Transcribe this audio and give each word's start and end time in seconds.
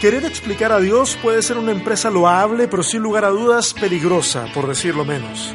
Querer 0.00 0.26
explicar 0.26 0.72
a 0.72 0.80
Dios 0.80 1.16
puede 1.22 1.40
ser 1.40 1.56
una 1.56 1.72
empresa 1.72 2.10
loable, 2.10 2.68
pero 2.68 2.82
sin 2.82 3.00
lugar 3.00 3.24
a 3.24 3.30
dudas 3.30 3.72
peligrosa, 3.72 4.46
por 4.52 4.66
decirlo 4.66 5.06
menos. 5.06 5.54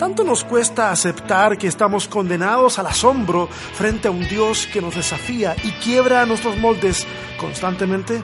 Tanto 0.00 0.24
nos 0.24 0.42
cuesta 0.42 0.90
aceptar 0.90 1.56
que 1.56 1.68
estamos 1.68 2.08
condenados 2.08 2.80
al 2.80 2.86
asombro 2.86 3.46
frente 3.46 4.08
a 4.08 4.10
un 4.10 4.28
Dios 4.28 4.66
que 4.72 4.80
nos 4.80 4.96
desafía 4.96 5.54
y 5.62 5.70
quiebra 5.82 6.26
nuestros 6.26 6.56
moldes 6.58 7.06
constantemente. 7.38 8.20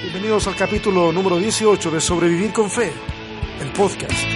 Bienvenidos 0.00 0.46
al 0.46 0.56
capítulo 0.56 1.12
número 1.12 1.36
18 1.36 1.90
de 1.90 2.00
Sobrevivir 2.00 2.54
con 2.54 2.70
Fe, 2.70 2.90
el 3.60 3.72
podcast. 3.72 4.35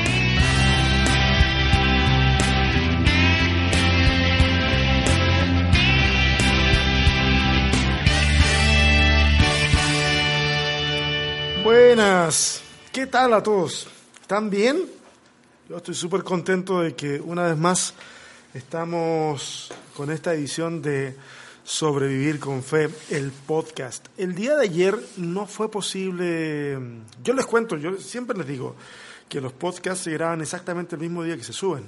Buenas, 12.01 12.63
¿qué 12.93 13.07
tal 13.07 13.35
a 13.35 13.43
todos? 13.43 13.87
¿Están 14.23 14.49
bien? 14.49 14.87
Yo 15.69 15.77
estoy 15.77 15.95
súper 15.95 16.25
contento 16.25 16.81
de 16.81 16.95
que 16.95 17.21
una 17.21 17.43
vez 17.43 17.59
más 17.59 17.93
estamos 18.55 19.71
con 19.95 20.11
esta 20.11 20.33
edición 20.33 20.81
de 20.81 21.15
Sobrevivir 21.63 22.41
con 22.41 22.63
Fe, 22.63 22.89
el 23.11 23.31
podcast. 23.33 24.09
El 24.17 24.35
día 24.35 24.57
de 24.57 24.65
ayer 24.65 24.99
no 25.19 25.45
fue 25.45 25.71
posible, 25.71 26.79
yo 27.23 27.35
les 27.35 27.45
cuento, 27.45 27.77
yo 27.77 27.95
siempre 27.99 28.35
les 28.35 28.47
digo 28.47 28.77
que 29.29 29.43
los 29.43 29.53
podcasts 29.53 30.05
se 30.05 30.13
graban 30.13 30.41
exactamente 30.41 30.95
el 30.95 31.03
mismo 31.03 31.23
día 31.23 31.37
que 31.37 31.45
se 31.45 31.53
suben. 31.53 31.85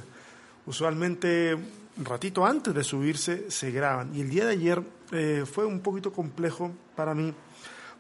Usualmente 0.67 1.55
un 1.55 2.05
ratito 2.05 2.45
antes 2.45 2.75
de 2.75 2.85
subirse 2.85 3.51
se 3.51 3.71
graban. 3.71 4.15
Y 4.15 4.21
el 4.21 4.29
día 4.29 4.45
de 4.45 4.53
ayer 4.53 4.83
eh, 5.11 5.45
fue 5.51 5.65
un 5.65 5.81
poquito 5.81 6.13
complejo 6.13 6.71
para 6.95 7.15
mí 7.15 7.33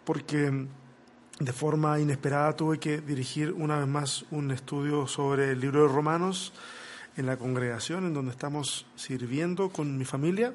porque 0.04 0.66
de 1.38 1.52
forma 1.52 1.98
inesperada 1.98 2.54
tuve 2.54 2.78
que 2.78 3.00
dirigir 3.00 3.52
una 3.52 3.78
vez 3.78 3.88
más 3.88 4.24
un 4.30 4.50
estudio 4.50 5.06
sobre 5.06 5.52
el 5.52 5.60
libro 5.60 5.82
de 5.82 5.92
Romanos 5.92 6.52
en 7.16 7.26
la 7.26 7.36
congregación 7.36 8.06
en 8.06 8.14
donde 8.14 8.32
estamos 8.32 8.86
sirviendo 8.96 9.70
con 9.70 9.96
mi 9.96 10.04
familia. 10.04 10.54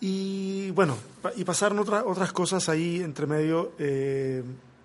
Y 0.00 0.70
bueno, 0.70 0.96
y 1.36 1.44
pasaron 1.44 1.78
otras 1.80 2.04
otras 2.06 2.32
cosas 2.32 2.68
ahí 2.68 3.00
entre 3.00 3.26
medio. 3.26 3.72
Eh, 3.78 4.42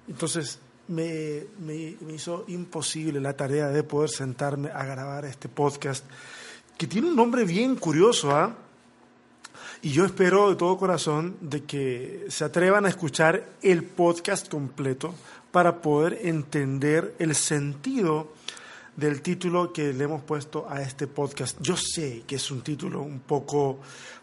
entonces 0.08 0.60
me, 0.88 1.44
me, 1.60 1.96
hizo 2.14 2.46
imposible 2.48 3.22
la 3.22 3.34
tarea 3.34 3.68
de 3.68 3.84
poder 3.84 4.10
sentarme 4.10 4.70
a 4.70 4.84
grabar 4.84 5.26
este 5.26 5.50
podcast, 5.50 6.04
que 6.78 6.88
tiene 6.88 7.08
un 7.10 7.16
nombre 7.16 7.46
bien 7.46 7.76
curioso, 7.76 8.32
¿ah? 8.32 8.56
Y 9.86 9.92
yo 9.92 10.06
espero 10.06 10.50
de 10.50 10.56
todo 10.56 10.78
corazón 10.78 11.36
de 11.42 11.66
que 11.66 12.28
se 12.30 12.46
atrevan 12.46 12.86
a 12.86 12.88
escuchar 12.88 13.44
el 13.62 13.84
podcast 13.84 14.48
completo 14.48 15.14
para 15.52 15.82
poder 15.82 16.20
entender 16.22 17.14
el 17.20 17.36
sentido 17.36 18.32
del 18.96 19.22
título 19.22 19.74
que 19.74 19.92
le 19.92 20.06
hemos 20.06 20.24
puesto 20.24 20.66
a 20.70 20.82
este 20.82 21.06
podcast. 21.08 21.58
Yo 21.60 21.76
sé 21.76 22.24
que 22.26 22.38
es 22.38 22.50
un 22.50 22.62
título 22.62 23.02
un 23.02 23.20
poco 23.20 23.82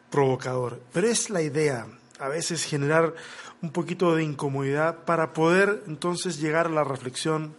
provocador, 0.08 0.80
pero 0.94 1.08
es 1.08 1.28
la 1.28 1.42
idea, 1.42 1.86
a 2.19 2.28
veces 2.28 2.64
generar 2.64 3.14
un 3.61 3.70
poquito 3.70 4.17
de 4.17 4.24
incomodidad 4.24 5.05
para 5.05 5.34
poder 5.34 5.83
entonces 5.86 6.41
llegar 6.41 6.69
a 6.69 6.70
la 6.70 6.84
reflexión 6.84 7.55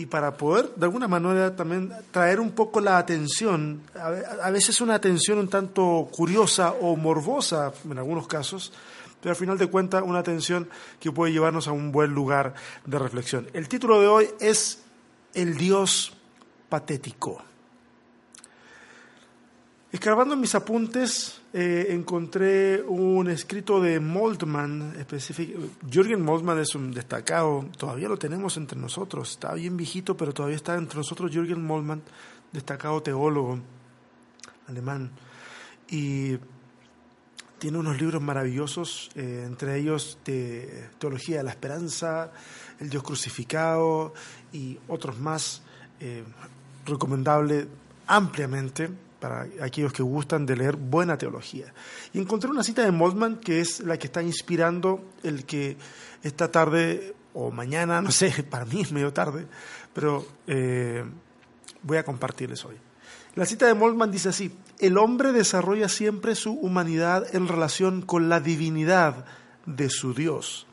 y 0.00 0.06
para 0.06 0.34
poder 0.34 0.74
de 0.76 0.86
alguna 0.86 1.08
manera 1.08 1.54
también 1.54 1.92
traer 2.10 2.40
un 2.40 2.52
poco 2.52 2.80
la 2.80 2.96
atención, 2.96 3.82
a 3.94 4.50
veces 4.50 4.80
una 4.80 4.94
atención 4.94 5.38
un 5.38 5.48
tanto 5.48 6.08
curiosa 6.10 6.72
o 6.72 6.96
morbosa 6.96 7.70
en 7.84 7.98
algunos 7.98 8.26
casos, 8.26 8.72
pero 9.20 9.32
al 9.32 9.36
final 9.36 9.58
de 9.58 9.66
cuentas 9.66 10.02
una 10.02 10.20
atención 10.20 10.70
que 10.98 11.12
puede 11.12 11.34
llevarnos 11.34 11.68
a 11.68 11.72
un 11.72 11.92
buen 11.92 12.14
lugar 12.14 12.54
de 12.86 12.98
reflexión. 12.98 13.46
El 13.52 13.68
título 13.68 14.00
de 14.00 14.06
hoy 14.06 14.28
es 14.40 14.82
El 15.34 15.58
Dios 15.58 16.14
patético. 16.70 17.42
Escarbando 19.92 20.34
mis 20.34 20.54
apuntes 20.54 21.39
eh, 21.52 21.88
encontré 21.90 22.80
un 22.82 23.28
escrito 23.28 23.80
de 23.80 23.98
específico. 24.96 25.58
Jürgen 25.90 26.22
Moldman 26.22 26.60
es 26.60 26.76
un 26.76 26.92
destacado, 26.92 27.66
todavía 27.76 28.08
lo 28.08 28.16
tenemos 28.16 28.56
entre 28.56 28.78
nosotros, 28.78 29.32
está 29.32 29.54
bien 29.54 29.76
viejito, 29.76 30.16
pero 30.16 30.32
todavía 30.32 30.56
está 30.56 30.76
entre 30.76 30.98
nosotros 30.98 31.32
Jürgen 31.32 31.64
Moldman, 31.64 32.02
destacado 32.52 33.02
teólogo 33.02 33.58
alemán. 34.68 35.10
Y 35.88 36.38
tiene 37.58 37.78
unos 37.78 38.00
libros 38.00 38.22
maravillosos, 38.22 39.10
eh, 39.16 39.42
entre 39.44 39.76
ellos 39.76 40.18
de 40.24 40.88
Teología 41.00 41.38
de 41.38 41.42
la 41.42 41.50
Esperanza, 41.50 42.32
El 42.78 42.90
Dios 42.90 43.02
Crucificado 43.02 44.14
y 44.52 44.78
otros 44.86 45.18
más, 45.18 45.62
eh, 45.98 46.22
recomendable 46.86 47.66
ampliamente 48.06 48.88
para 49.20 49.46
aquellos 49.60 49.92
que 49.92 50.02
gustan 50.02 50.46
de 50.46 50.56
leer 50.56 50.76
buena 50.76 51.18
teología. 51.18 51.72
Y 52.12 52.18
encontré 52.18 52.50
una 52.50 52.64
cita 52.64 52.82
de 52.82 52.90
Moldman 52.90 53.36
que 53.36 53.60
es 53.60 53.80
la 53.80 53.98
que 53.98 54.06
está 54.06 54.22
inspirando 54.22 55.04
el 55.22 55.44
que 55.44 55.76
esta 56.22 56.50
tarde 56.50 57.14
o 57.34 57.50
mañana, 57.50 58.00
no 58.00 58.10
sé, 58.10 58.42
para 58.50 58.64
mí 58.64 58.80
es 58.80 58.90
medio 58.90 59.12
tarde, 59.12 59.46
pero 59.92 60.26
eh, 60.46 61.04
voy 61.82 61.98
a 61.98 62.04
compartirles 62.04 62.64
hoy. 62.64 62.76
La 63.36 63.46
cita 63.46 63.66
de 63.66 63.74
Moldman 63.74 64.10
dice 64.10 64.30
así, 64.30 64.52
el 64.80 64.98
hombre 64.98 65.32
desarrolla 65.32 65.88
siempre 65.88 66.34
su 66.34 66.52
humanidad 66.52 67.32
en 67.34 67.46
relación 67.46 68.02
con 68.02 68.28
la 68.28 68.40
divinidad 68.40 69.24
de 69.66 69.88
su 69.88 70.14
Dios. 70.14 70.66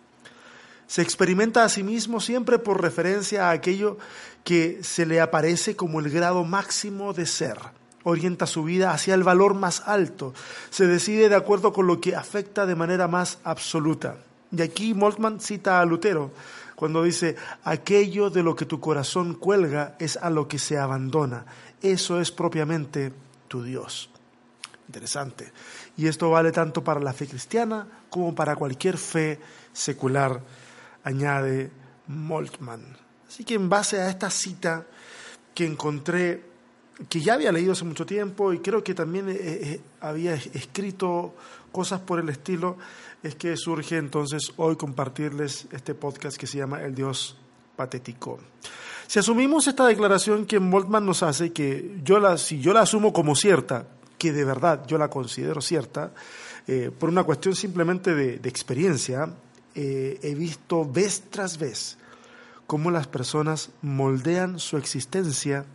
Se 0.88 1.02
experimenta 1.02 1.64
a 1.64 1.70
sí 1.70 1.84
mismo 1.84 2.20
siempre 2.20 2.58
por 2.58 2.82
referencia 2.82 3.50
a 3.50 3.52
aquello 3.52 3.98
que 4.44 4.80
se 4.82 5.06
le 5.06 5.20
aparece 5.20 5.76
como 5.76 6.00
el 6.00 6.10
grado 6.10 6.46
máximo 6.46 7.14
de 7.14 7.26
ser 7.26 7.58
orienta 8.08 8.48
su 8.48 8.64
vida 8.64 8.92
hacia 8.92 9.14
el 9.14 9.24
valor 9.24 9.54
más 9.54 9.84
alto, 9.86 10.34
se 10.70 10.88
decide 10.88 11.28
de 11.28 11.36
acuerdo 11.36 11.74
con 11.74 11.88
lo 11.88 12.00
que 12.00 12.16
afecta 12.16 12.66
de 12.66 12.76
manera 12.76 13.08
más 13.08 13.40
absoluta. 13.44 14.18
Y 14.52 14.62
aquí 14.62 14.94
Moltmann 14.94 15.42
cita 15.42 15.82
a 15.82 15.86
Lutero 15.86 16.32
cuando 16.76 17.04
dice, 17.04 17.36
aquello 17.64 18.30
de 18.30 18.44
lo 18.44 18.56
que 18.56 18.66
tu 18.66 18.80
corazón 18.80 19.34
cuelga 19.34 19.96
es 20.00 20.16
a 20.16 20.30
lo 20.30 20.48
que 20.48 20.58
se 20.58 20.78
abandona. 20.78 21.46
Eso 21.82 22.22
es 22.22 22.32
propiamente 22.32 23.12
tu 23.48 23.62
Dios. 23.62 24.10
Interesante. 24.88 25.52
Y 25.98 26.08
esto 26.08 26.30
vale 26.30 26.52
tanto 26.52 26.84
para 26.84 27.02
la 27.02 27.14
fe 27.14 27.28
cristiana 27.28 27.88
como 28.10 28.34
para 28.34 28.56
cualquier 28.56 28.98
fe 28.98 29.40
secular, 29.74 30.40
añade 31.04 31.72
Moltmann. 32.08 32.96
Así 33.28 33.44
que 33.44 33.56
en 33.56 33.68
base 33.68 34.00
a 34.00 34.10
esta 34.10 34.30
cita 34.30 34.86
que 35.54 35.66
encontré 35.66 36.57
que 37.10 37.22
ya 37.22 37.36
había 37.36 37.52
leído 37.52 37.74
hace 37.74 37.86
mucho 37.86 38.06
tiempo 38.06 38.54
y 38.54 38.60
creo 38.60 38.84
que 38.84 38.94
también 38.94 39.30
eh, 39.30 39.38
eh, 39.40 39.82
había 40.02 40.34
escrito 40.34 41.36
cosas 41.72 42.00
por 42.02 42.20
el 42.20 42.30
estilo, 42.30 42.78
es 43.22 43.36
que 43.36 43.56
surge 43.56 43.98
entonces 43.98 44.52
hoy 44.58 44.76
compartirles 44.76 45.68
este 45.72 45.94
podcast 45.94 46.38
que 46.38 46.48
se 46.48 46.58
llama 46.58 46.82
El 46.82 46.96
Dios 46.96 47.38
Patético. 47.76 48.40
Si 49.06 49.20
asumimos 49.20 49.68
esta 49.68 49.86
declaración 49.86 50.46
que 50.46 50.60
Moltmann 50.60 51.06
nos 51.06 51.24
hace, 51.24 51.54
que 51.54 51.98
yo 52.04 52.20
la, 52.20 52.38
si 52.38 52.60
yo 52.60 52.74
la 52.74 52.82
asumo 52.82 53.14
como 53.14 53.36
cierta, 53.36 53.88
que 54.18 54.34
de 54.34 54.44
verdad 54.44 54.86
yo 54.88 54.98
la 54.98 55.10
considero 55.10 55.62
cierta, 55.62 56.14
eh, 56.68 56.92
por 56.98 57.10
una 57.10 57.24
cuestión 57.24 57.56
simplemente 57.56 58.16
de, 58.16 58.40
de 58.40 58.50
experiencia, 58.50 59.30
he 59.80 60.34
visto 60.34 60.92
vez 60.92 61.22
tras 61.30 61.60
vez 61.60 62.00
cómo 62.66 62.90
las 62.90 63.06
personas 63.06 63.70
moldean 63.84 64.58
su 64.58 64.76
existencia 64.76 65.68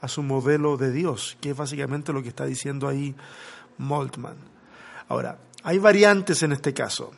a 0.00 0.08
su 0.08 0.22
modelo 0.22 0.76
de 0.76 0.92
Dios, 0.92 1.36
que 1.40 1.50
es 1.50 1.56
básicamente 1.56 2.12
lo 2.12 2.22
que 2.22 2.28
está 2.28 2.44
diciendo 2.44 2.88
ahí 2.88 3.14
Moltmann. 3.78 4.36
Ahora, 5.08 5.38
hay 5.62 5.78
variantes 5.78 6.42
en 6.42 6.52
este 6.52 6.74
caso, 6.74 7.12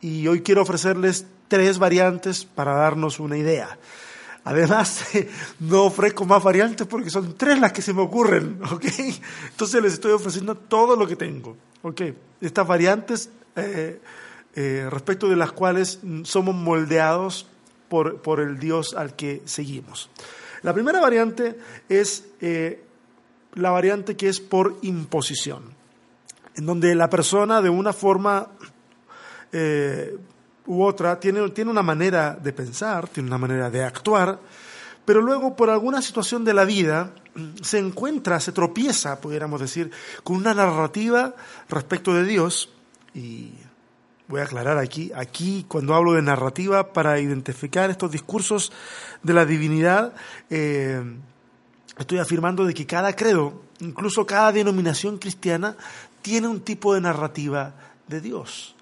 y 0.00 0.26
hoy 0.28 0.42
quiero 0.42 0.62
ofrecerles 0.62 1.26
tres 1.48 1.78
variantes 1.78 2.44
para 2.44 2.74
darnos 2.74 3.20
una 3.20 3.36
idea. 3.36 3.78
Además, 4.44 5.04
no 5.60 5.84
ofrezco 5.84 6.24
más 6.24 6.42
variantes 6.42 6.86
porque 6.86 7.10
son 7.10 7.36
tres 7.36 7.58
las 7.58 7.72
que 7.72 7.82
se 7.82 7.92
me 7.92 8.00
ocurren, 8.00 8.60
¿ok? 8.70 8.86
Entonces 9.50 9.82
les 9.82 9.92
estoy 9.94 10.12
ofreciendo 10.12 10.54
todo 10.54 10.96
lo 10.96 11.06
que 11.06 11.16
tengo, 11.16 11.56
¿ok? 11.82 12.02
Estas 12.40 12.66
variantes 12.66 13.30
eh, 13.56 14.00
eh, 14.54 14.86
respecto 14.90 15.28
de 15.28 15.36
las 15.36 15.52
cuales 15.52 16.00
somos 16.22 16.54
moldeados 16.54 17.46
por, 17.88 18.22
por 18.22 18.40
el 18.40 18.58
Dios 18.58 18.94
al 18.94 19.14
que 19.14 19.42
seguimos. 19.44 20.08
La 20.62 20.74
primera 20.74 21.00
variante 21.00 21.58
es 21.88 22.26
eh, 22.40 22.84
la 23.54 23.70
variante 23.70 24.16
que 24.16 24.28
es 24.28 24.40
por 24.40 24.76
imposición, 24.82 25.62
en 26.54 26.66
donde 26.66 26.94
la 26.94 27.08
persona 27.08 27.62
de 27.62 27.70
una 27.70 27.92
forma 27.92 28.48
eh, 29.52 30.16
u 30.66 30.82
otra 30.82 31.18
tiene, 31.18 31.48
tiene 31.50 31.70
una 31.70 31.82
manera 31.82 32.38
de 32.40 32.52
pensar, 32.52 33.08
tiene 33.08 33.28
una 33.28 33.38
manera 33.38 33.70
de 33.70 33.84
actuar, 33.84 34.38
pero 35.04 35.22
luego 35.22 35.56
por 35.56 35.70
alguna 35.70 36.02
situación 36.02 36.44
de 36.44 36.54
la 36.54 36.64
vida 36.64 37.14
se 37.62 37.78
encuentra, 37.78 38.38
se 38.40 38.52
tropieza, 38.52 39.20
pudiéramos 39.20 39.60
decir, 39.60 39.90
con 40.22 40.36
una 40.36 40.54
narrativa 40.54 41.34
respecto 41.68 42.12
de 42.14 42.24
Dios 42.24 42.70
y 43.14 43.54
voy 44.30 44.40
a 44.40 44.44
aclarar 44.44 44.78
aquí, 44.78 45.10
aquí 45.14 45.66
cuando 45.66 45.92
hablo 45.92 46.12
de 46.12 46.22
narrativa 46.22 46.92
para 46.92 47.18
identificar 47.18 47.90
estos 47.90 48.12
discursos 48.12 48.70
de 49.24 49.34
la 49.34 49.44
divinidad, 49.44 50.14
eh, 50.48 51.02
estoy 51.98 52.18
afirmando 52.18 52.64
de 52.64 52.72
que 52.72 52.86
cada 52.86 53.14
credo, 53.16 53.60
incluso 53.80 54.24
cada 54.26 54.52
denominación 54.52 55.18
cristiana, 55.18 55.76
tiene 56.22 56.46
un 56.46 56.60
tipo 56.60 56.94
de 56.94 57.00
narrativa 57.00 57.74
de 58.06 58.20
Dios. 58.20 58.76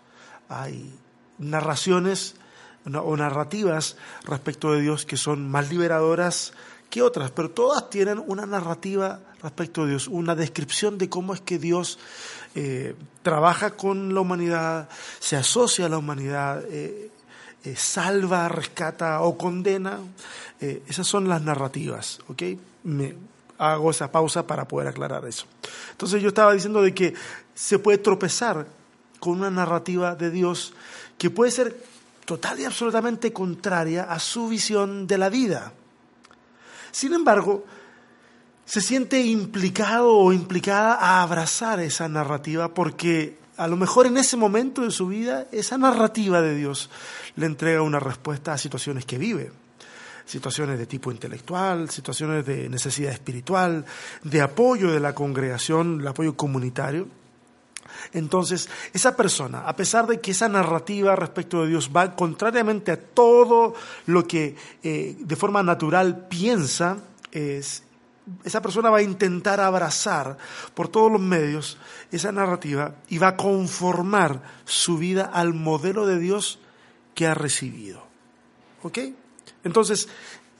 Hay 0.50 0.92
narraciones 1.38 2.36
o 2.84 3.16
narrativas 3.16 3.96
respecto 4.24 4.72
de 4.72 4.82
Dios 4.82 5.06
que 5.06 5.16
son 5.16 5.50
más 5.50 5.70
liberadoras 5.70 6.52
que 6.90 7.02
otras, 7.02 7.30
pero 7.30 7.50
todas 7.50 7.90
tienen 7.90 8.22
una 8.26 8.46
narrativa 8.46 9.20
respecto 9.42 9.84
de 9.84 9.90
Dios, 9.90 10.08
una 10.08 10.34
descripción 10.34 10.98
de 10.98 11.08
cómo 11.08 11.34
es 11.34 11.40
que 11.40 11.58
Dios 11.58 11.98
eh, 12.54 12.94
trabaja 13.22 13.72
con 13.72 14.14
la 14.14 14.20
humanidad, 14.20 14.88
se 15.20 15.36
asocia 15.36 15.86
a 15.86 15.88
la 15.88 15.98
humanidad, 15.98 16.64
eh, 16.68 17.10
eh, 17.64 17.76
salva, 17.76 18.48
rescata 18.48 19.20
o 19.22 19.36
condena. 19.36 19.98
esas 20.60 21.06
son 21.06 21.28
las 21.28 21.42
narrativas, 21.42 22.20
¿ok? 22.28 22.42
Me 22.84 23.14
hago 23.58 23.90
esa 23.90 24.10
pausa 24.10 24.46
para 24.46 24.66
poder 24.66 24.88
aclarar 24.88 25.24
eso. 25.26 25.46
Entonces 25.92 26.22
yo 26.22 26.28
estaba 26.28 26.52
diciendo 26.52 26.82
de 26.82 26.94
que 26.94 27.14
se 27.54 27.78
puede 27.78 27.98
tropezar 27.98 28.66
con 29.20 29.38
una 29.38 29.50
narrativa 29.50 30.14
de 30.14 30.30
Dios 30.30 30.72
que 31.18 31.30
puede 31.30 31.50
ser 31.50 31.76
total 32.24 32.60
y 32.60 32.64
absolutamente 32.64 33.32
contraria 33.32 34.04
a 34.04 34.18
su 34.18 34.48
visión 34.48 35.06
de 35.06 35.18
la 35.18 35.28
vida. 35.28 35.72
Sin 36.90 37.12
embargo, 37.12 37.64
se 38.64 38.80
siente 38.80 39.20
implicado 39.20 40.14
o 40.14 40.32
implicada 40.32 40.94
a 40.94 41.22
abrazar 41.22 41.80
esa 41.80 42.08
narrativa 42.08 42.74
porque 42.74 43.38
a 43.56 43.66
lo 43.66 43.76
mejor 43.76 44.06
en 44.06 44.18
ese 44.18 44.36
momento 44.36 44.82
de 44.82 44.90
su 44.90 45.08
vida 45.08 45.46
esa 45.52 45.78
narrativa 45.78 46.40
de 46.40 46.54
Dios 46.54 46.90
le 47.36 47.46
entrega 47.46 47.82
una 47.82 47.98
respuesta 47.98 48.52
a 48.52 48.58
situaciones 48.58 49.04
que 49.04 49.18
vive. 49.18 49.50
Situaciones 50.26 50.78
de 50.78 50.86
tipo 50.86 51.10
intelectual, 51.10 51.88
situaciones 51.88 52.44
de 52.44 52.68
necesidad 52.68 53.10
espiritual, 53.10 53.86
de 54.22 54.42
apoyo 54.42 54.92
de 54.92 55.00
la 55.00 55.14
congregación, 55.14 56.00
el 56.00 56.06
apoyo 56.06 56.36
comunitario. 56.36 57.08
Entonces, 58.12 58.68
esa 58.92 59.16
persona, 59.16 59.68
a 59.68 59.76
pesar 59.76 60.06
de 60.06 60.20
que 60.20 60.32
esa 60.32 60.48
narrativa 60.48 61.16
respecto 61.16 61.62
de 61.62 61.68
Dios 61.68 61.90
va 61.94 62.14
contrariamente 62.14 62.92
a 62.92 63.00
todo 63.00 63.74
lo 64.06 64.26
que 64.26 64.56
eh, 64.82 65.16
de 65.18 65.36
forma 65.36 65.62
natural 65.62 66.26
piensa, 66.28 66.98
es, 67.32 67.82
esa 68.44 68.62
persona 68.62 68.90
va 68.90 68.98
a 68.98 69.02
intentar 69.02 69.60
abrazar 69.60 70.36
por 70.74 70.88
todos 70.88 71.10
los 71.10 71.20
medios 71.20 71.78
esa 72.10 72.32
narrativa 72.32 72.94
y 73.08 73.18
va 73.18 73.28
a 73.28 73.36
conformar 73.36 74.42
su 74.64 74.98
vida 74.98 75.24
al 75.24 75.54
modelo 75.54 76.06
de 76.06 76.18
Dios 76.18 76.58
que 77.14 77.26
ha 77.26 77.34
recibido. 77.34 78.06
¿Ok? 78.82 78.98
Entonces, 79.64 80.08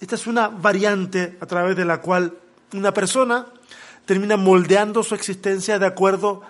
esta 0.00 0.14
es 0.14 0.26
una 0.26 0.48
variante 0.48 1.36
a 1.40 1.46
través 1.46 1.76
de 1.76 1.84
la 1.84 2.00
cual 2.00 2.36
una 2.72 2.92
persona 2.92 3.46
termina 4.04 4.36
moldeando 4.36 5.02
su 5.02 5.14
existencia 5.14 5.78
de 5.78 5.86
acuerdo 5.86 6.42
a 6.42 6.48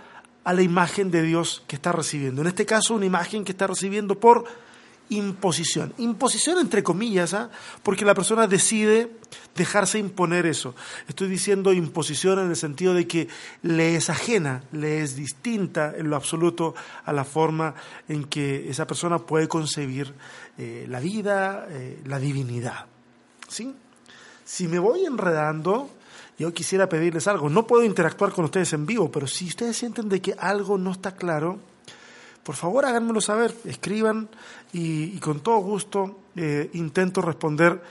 la 0.53 0.63
imagen 0.63 1.11
de 1.11 1.23
Dios 1.23 1.63
que 1.67 1.77
está 1.77 1.93
recibiendo. 1.93 2.43
En 2.43 2.49
este 2.49 2.67
caso, 2.67 2.95
una 2.95 3.07
imagen 3.07 3.45
que 3.45 3.53
está 3.53 3.67
recibiendo 3.67 4.19
por 4.19 4.45
imposición. 5.11 5.95
Imposición 5.99 6.59
entre 6.59 6.83
comillas, 6.83 7.35
¿ah? 7.35 7.51
porque 7.83 8.05
la 8.05 8.15
persona 8.15 8.47
decide 8.47 9.11
dejarse 9.55 9.99
imponer 9.99 10.47
eso. 10.47 10.75
Estoy 11.09 11.29
diciendo 11.29 11.73
imposición 11.73 12.39
en 12.39 12.51
el 12.51 12.57
sentido 12.57 12.95
de 12.95 13.07
que 13.07 13.29
le 13.63 13.97
es 13.97 14.11
ajena, 14.11 14.63
le 14.73 15.03
es 15.03 15.17
distinta 15.17 15.95
en 15.97 16.11
lo 16.11 16.17
absoluto 16.17 16.75
a 17.05 17.13
la 17.13 17.25
forma 17.25 17.75
en 18.09 18.25
que 18.25 18.69
esa 18.69 18.87
persona 18.87 19.19
puede 19.19 19.49
concebir 19.49 20.15
eh, 20.57 20.87
la 20.89 21.01
vida, 21.01 21.67
eh, 21.71 22.01
la 22.05 22.19
divinidad. 22.19 22.87
¿Sí? 23.49 23.75
Si 24.45 24.69
me 24.69 24.79
voy 24.79 25.05
enredando, 25.05 25.91
yo 26.39 26.55
quisiera 26.55 26.89
pedirles 26.89 27.27
algo. 27.27 27.51
No 27.51 27.67
puedo 27.67 27.85
interactuar 27.85 28.33
con 28.33 28.45
ustedes 28.45 28.73
en 28.73 28.87
vivo, 28.87 29.11
pero 29.11 29.27
si 29.27 29.49
ustedes 29.49 29.77
sienten 29.77 30.09
de 30.09 30.23
que 30.23 30.35
algo 30.39 30.79
no 30.79 30.93
está 30.93 31.17
claro, 31.17 31.59
por 32.45 32.55
favor 32.55 32.87
háganmelo 32.87 33.21
saber, 33.21 33.55
escriban 33.65 34.29
y, 34.73 35.19
con 35.19 35.41
todo 35.41 35.59
gusto 35.59 36.21
eh, 36.37 36.71
intento 36.75 37.21
responder 37.21 37.83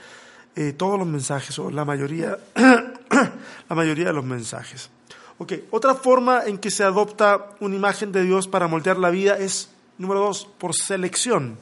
eh, 0.56 0.72
todos 0.72 0.98
los 0.98 1.06
mensajes 1.06 1.58
o 1.58 1.70
la 1.70 1.84
mayoría, 1.84 2.38
la 2.56 3.76
mayoría 3.76 4.06
de 4.06 4.12
los 4.12 4.24
mensajes. 4.24 4.90
Ok, 5.36 5.52
otra 5.70 5.94
forma 5.94 6.44
en 6.46 6.58
que 6.58 6.70
se 6.70 6.82
adopta 6.82 7.50
una 7.60 7.76
imagen 7.76 8.10
de 8.10 8.24
Dios 8.24 8.48
para 8.48 8.66
moldear 8.66 8.98
la 8.98 9.10
vida 9.10 9.38
es, 9.38 9.70
número 9.98 10.20
dos, 10.20 10.48
por 10.58 10.74
selección. 10.74 11.56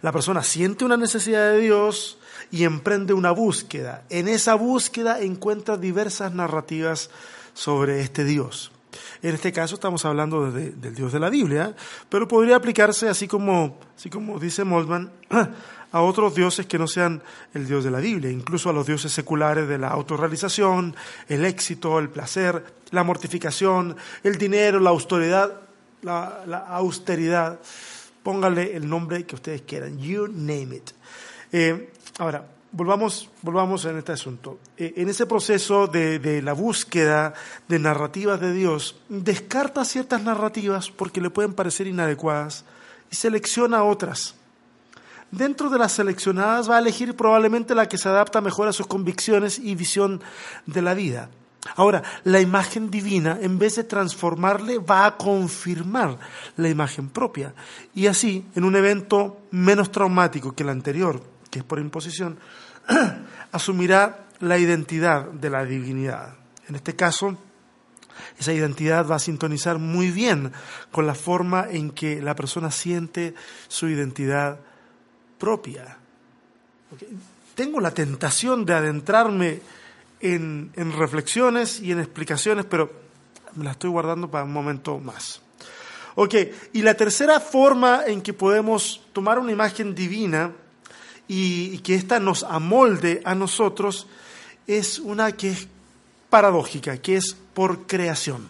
La 0.00 0.12
persona 0.12 0.42
siente 0.42 0.84
una 0.84 0.96
necesidad 0.96 1.50
de 1.50 1.58
Dios 1.58 2.17
y 2.50 2.64
emprende 2.64 3.12
una 3.12 3.30
búsqueda. 3.30 4.04
En 4.10 4.28
esa 4.28 4.54
búsqueda 4.54 5.20
encuentra 5.20 5.76
diversas 5.76 6.32
narrativas 6.34 7.10
sobre 7.54 8.00
este 8.00 8.24
Dios. 8.24 8.72
En 9.22 9.34
este 9.34 9.52
caso 9.52 9.74
estamos 9.74 10.04
hablando 10.04 10.50
del 10.50 10.94
Dios 10.94 11.12
de 11.12 11.20
la 11.20 11.28
Biblia, 11.28 11.74
pero 12.08 12.28
podría 12.28 12.56
aplicarse 12.56 13.08
así 13.08 13.26
como, 13.26 13.78
así 13.96 14.08
como 14.08 14.38
dice 14.38 14.64
Moldman, 14.64 15.10
a 15.92 16.02
otros 16.02 16.34
dioses 16.34 16.66
que 16.66 16.78
no 16.78 16.86
sean 16.86 17.22
el 17.54 17.66
Dios 17.66 17.84
de 17.84 17.90
la 17.90 17.98
Biblia, 17.98 18.30
incluso 18.30 18.70
a 18.70 18.72
los 18.72 18.86
dioses 18.86 19.10
seculares 19.12 19.68
de 19.68 19.78
la 19.78 19.88
autorrealización, 19.88 20.94
el 21.28 21.44
éxito, 21.44 21.98
el 21.98 22.10
placer, 22.10 22.64
la 22.90 23.04
mortificación, 23.04 23.96
el 24.22 24.36
dinero, 24.38 24.80
la 24.80 24.90
austeridad, 24.90 25.52
la, 26.02 26.66
austeridad. 26.68 27.60
Pónganle 28.22 28.76
el 28.76 28.88
nombre 28.88 29.24
que 29.24 29.34
ustedes 29.34 29.62
quieran, 29.62 29.98
you 29.98 30.28
name 30.28 30.76
it. 30.76 30.90
Eh, 31.50 31.90
ahora, 32.18 32.44
volvamos, 32.72 33.30
volvamos 33.42 33.84
en 33.84 33.98
este 33.98 34.12
asunto. 34.12 34.58
Eh, 34.76 34.94
en 34.96 35.08
ese 35.08 35.26
proceso 35.26 35.86
de, 35.86 36.42
la 36.42 36.52
búsqueda 36.52 37.34
de 37.68 37.78
narrativas 37.78 38.40
de 38.40 38.52
Dios, 38.52 38.96
descarta 39.08 39.84
ciertas 39.84 40.22
narrativas 40.22 40.90
porque 40.90 41.20
le 41.20 41.30
pueden 41.30 41.54
parecer 41.54 41.86
inadecuadas 41.86 42.64
y 43.10 43.16
selecciona 43.16 43.84
otras. 43.84 44.34
Dentro 45.30 45.68
de 45.68 45.78
las 45.78 45.92
seleccionadas 45.92 46.70
va 46.70 46.76
a 46.76 46.80
elegir 46.80 47.14
probablemente 47.14 47.74
la 47.74 47.86
que 47.86 47.98
se 47.98 48.08
adapta 48.08 48.40
mejor 48.40 48.68
a 48.68 48.72
sus 48.72 48.86
convicciones 48.86 49.58
y 49.58 49.74
visión 49.74 50.22
de 50.66 50.82
la 50.82 50.94
vida. 50.94 51.28
Ahora, 51.76 52.02
la 52.24 52.40
imagen 52.40 52.90
divina, 52.90 53.38
en 53.42 53.58
vez 53.58 53.76
de 53.76 53.84
transformarle, 53.84 54.78
va 54.78 55.04
a 55.04 55.16
confirmar 55.16 56.18
la 56.56 56.68
imagen 56.68 57.10
propia. 57.10 57.52
Y 57.94 58.06
así, 58.06 58.46
en 58.54 58.64
un 58.64 58.74
evento 58.76 59.42
menos 59.50 59.92
traumático 59.92 60.52
que 60.52 60.62
el 60.62 60.70
anterior, 60.70 61.20
que 61.50 61.60
es 61.60 61.64
por 61.64 61.78
imposición, 61.78 62.38
asumirá 63.52 64.26
la 64.40 64.58
identidad 64.58 65.26
de 65.26 65.50
la 65.50 65.64
divinidad. 65.64 66.34
En 66.68 66.76
este 66.76 66.94
caso, 66.94 67.36
esa 68.38 68.52
identidad 68.52 69.06
va 69.06 69.16
a 69.16 69.20
sintonizar 69.20 69.78
muy 69.78 70.10
bien 70.10 70.52
con 70.90 71.06
la 71.06 71.14
forma 71.14 71.66
en 71.70 71.90
que 71.90 72.20
la 72.22 72.34
persona 72.34 72.70
siente 72.70 73.34
su 73.68 73.88
identidad 73.88 74.60
propia. 75.38 75.98
Tengo 77.54 77.80
la 77.80 77.92
tentación 77.92 78.64
de 78.64 78.74
adentrarme 78.74 79.60
en, 80.20 80.72
en, 80.74 80.92
reflexiones 80.92 81.80
y 81.80 81.92
en 81.92 82.00
explicaciones, 82.00 82.64
pero 82.64 82.90
me 83.54 83.64
la 83.64 83.72
estoy 83.72 83.90
guardando 83.90 84.30
para 84.30 84.44
un 84.44 84.52
momento 84.52 84.98
más. 84.98 85.40
Ok, 86.14 86.34
y 86.72 86.82
la 86.82 86.94
tercera 86.94 87.38
forma 87.38 88.02
en 88.06 88.22
que 88.22 88.32
podemos 88.32 89.06
tomar 89.12 89.38
una 89.38 89.52
imagen 89.52 89.94
divina 89.94 90.52
y 91.28 91.78
que 91.78 91.94
ésta 91.94 92.18
nos 92.18 92.42
amolde 92.42 93.20
a 93.24 93.34
nosotros 93.34 94.06
es 94.66 94.98
una 94.98 95.32
que 95.32 95.50
es 95.50 95.68
paradójica, 96.30 96.98
que 96.98 97.16
es 97.16 97.36
por 97.54 97.86
creación. 97.86 98.48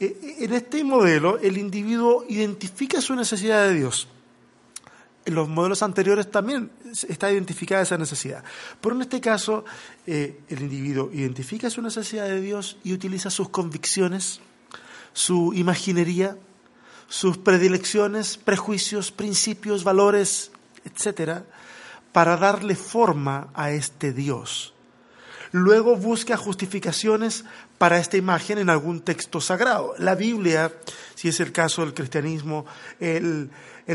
E, 0.00 0.04
e, 0.06 0.44
en 0.44 0.52
este 0.52 0.84
modelo, 0.84 1.38
el 1.38 1.58
individuo 1.58 2.24
identifica 2.28 3.00
su 3.00 3.14
necesidad 3.14 3.66
de 3.68 3.74
Dios. 3.74 4.08
En 5.24 5.34
los 5.34 5.48
modelos 5.48 5.82
anteriores 5.82 6.30
también 6.30 6.70
está 7.08 7.30
identificada 7.30 7.82
esa 7.82 7.98
necesidad. 7.98 8.42
Pero 8.80 8.94
en 8.94 9.02
este 9.02 9.20
caso, 9.20 9.64
eh, 10.06 10.40
el 10.48 10.60
individuo 10.62 11.10
identifica 11.12 11.68
su 11.68 11.82
necesidad 11.82 12.26
de 12.26 12.40
Dios 12.40 12.78
y 12.82 12.92
utiliza 12.92 13.28
sus 13.28 13.50
convicciones, 13.50 14.40
su 15.12 15.52
imaginería, 15.54 16.36
sus 17.08 17.36
predilecciones, 17.36 18.38
prejuicios, 18.38 19.12
principios, 19.12 19.84
valores, 19.84 20.50
etcétera, 20.84 21.44
para 22.12 22.36
darle 22.36 22.74
forma 22.74 23.48
a 23.54 23.70
este 23.70 24.12
Dios. 24.12 24.74
Luego 25.52 25.96
busca 25.96 26.36
justificaciones 26.36 27.44
para 27.78 27.98
esta 27.98 28.16
imagen 28.16 28.58
en 28.58 28.70
algún 28.70 29.00
texto 29.00 29.40
sagrado. 29.40 29.94
La 29.98 30.14
Biblia, 30.14 30.72
si 31.14 31.28
es 31.28 31.40
el 31.40 31.52
caso 31.52 31.82
del 31.82 31.94
cristianismo, 31.94 32.66
el, 33.00 33.50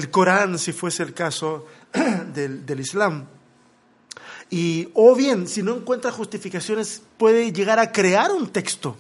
Corán, 0.10 0.58
si 0.58 0.72
fuese 0.72 1.04
el 1.04 1.14
caso 1.14 1.68
del, 2.34 2.66
del 2.66 2.80
Islam. 2.80 3.28
Y, 4.50 4.90
o 4.94 5.16
bien, 5.16 5.48
si 5.48 5.64
no 5.64 5.76
encuentra 5.76 6.12
justificaciones, 6.12 7.02
puede 7.18 7.52
llegar 7.52 7.80
a 7.80 7.92
crear 7.92 8.32
un 8.32 8.50
texto 8.50 8.98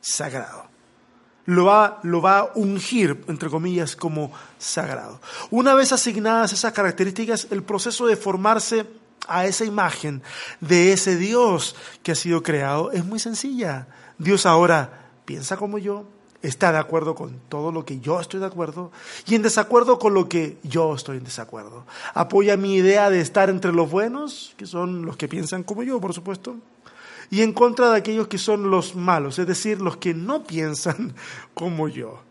sagrado. 0.00 0.63
Lo 1.46 1.66
va, 1.66 2.00
lo 2.02 2.22
va 2.22 2.38
a 2.38 2.50
ungir, 2.54 3.24
entre 3.28 3.50
comillas, 3.50 3.96
como 3.96 4.32
sagrado. 4.58 5.20
Una 5.50 5.74
vez 5.74 5.92
asignadas 5.92 6.52
esas 6.52 6.72
características, 6.72 7.48
el 7.50 7.62
proceso 7.62 8.06
de 8.06 8.16
formarse 8.16 8.86
a 9.26 9.46
esa 9.46 9.64
imagen 9.64 10.22
de 10.60 10.92
ese 10.92 11.16
Dios 11.16 11.76
que 12.02 12.12
ha 12.12 12.14
sido 12.14 12.42
creado 12.42 12.92
es 12.92 13.04
muy 13.04 13.18
sencilla. 13.18 13.86
Dios 14.18 14.46
ahora 14.46 15.10
piensa 15.24 15.56
como 15.56 15.78
yo, 15.78 16.04
está 16.42 16.72
de 16.72 16.78
acuerdo 16.78 17.14
con 17.14 17.40
todo 17.48 17.72
lo 17.72 17.84
que 17.84 18.00
yo 18.00 18.20
estoy 18.20 18.40
de 18.40 18.46
acuerdo 18.46 18.92
y 19.26 19.34
en 19.34 19.42
desacuerdo 19.42 19.98
con 19.98 20.12
lo 20.12 20.28
que 20.28 20.58
yo 20.62 20.94
estoy 20.94 21.18
en 21.18 21.24
desacuerdo. 21.24 21.84
Apoya 22.12 22.56
mi 22.56 22.74
idea 22.74 23.08
de 23.10 23.20
estar 23.20 23.48
entre 23.48 23.72
los 23.72 23.90
buenos, 23.90 24.54
que 24.56 24.66
son 24.66 25.06
los 25.06 25.16
que 25.16 25.28
piensan 25.28 25.62
como 25.62 25.82
yo, 25.82 26.00
por 26.00 26.12
supuesto, 26.12 26.56
y 27.34 27.42
en 27.42 27.52
contra 27.52 27.90
de 27.90 27.96
aquellos 27.96 28.28
que 28.28 28.38
son 28.38 28.70
los 28.70 28.94
malos, 28.94 29.40
es 29.40 29.46
decir, 29.48 29.80
los 29.80 29.96
que 29.96 30.14
no 30.14 30.44
piensan 30.44 31.16
como 31.54 31.88
yo. 31.88 32.22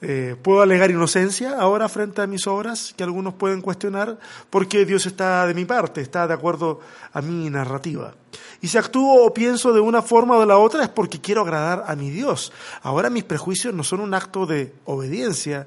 Eh, 0.00 0.36
¿Puedo 0.40 0.62
alegar 0.62 0.92
inocencia 0.92 1.58
ahora 1.58 1.88
frente 1.88 2.22
a 2.22 2.28
mis 2.28 2.46
obras 2.46 2.94
que 2.96 3.02
algunos 3.02 3.34
pueden 3.34 3.60
cuestionar? 3.60 4.16
Porque 4.50 4.84
Dios 4.84 5.06
está 5.06 5.44
de 5.48 5.54
mi 5.54 5.64
parte, 5.64 6.02
está 6.02 6.28
de 6.28 6.34
acuerdo 6.34 6.78
a 7.12 7.20
mi 7.20 7.50
narrativa. 7.50 8.14
Y 8.60 8.68
si 8.68 8.78
actúo 8.78 9.26
o 9.26 9.34
pienso 9.34 9.72
de 9.72 9.80
una 9.80 10.02
forma 10.02 10.36
o 10.36 10.40
de 10.40 10.46
la 10.46 10.58
otra 10.58 10.84
es 10.84 10.88
porque 10.88 11.20
quiero 11.20 11.40
agradar 11.40 11.82
a 11.88 11.96
mi 11.96 12.10
Dios. 12.10 12.52
Ahora 12.82 13.10
mis 13.10 13.24
prejuicios 13.24 13.74
no 13.74 13.82
son 13.82 13.98
un 13.98 14.14
acto 14.14 14.46
de 14.46 14.72
obediencia. 14.84 15.66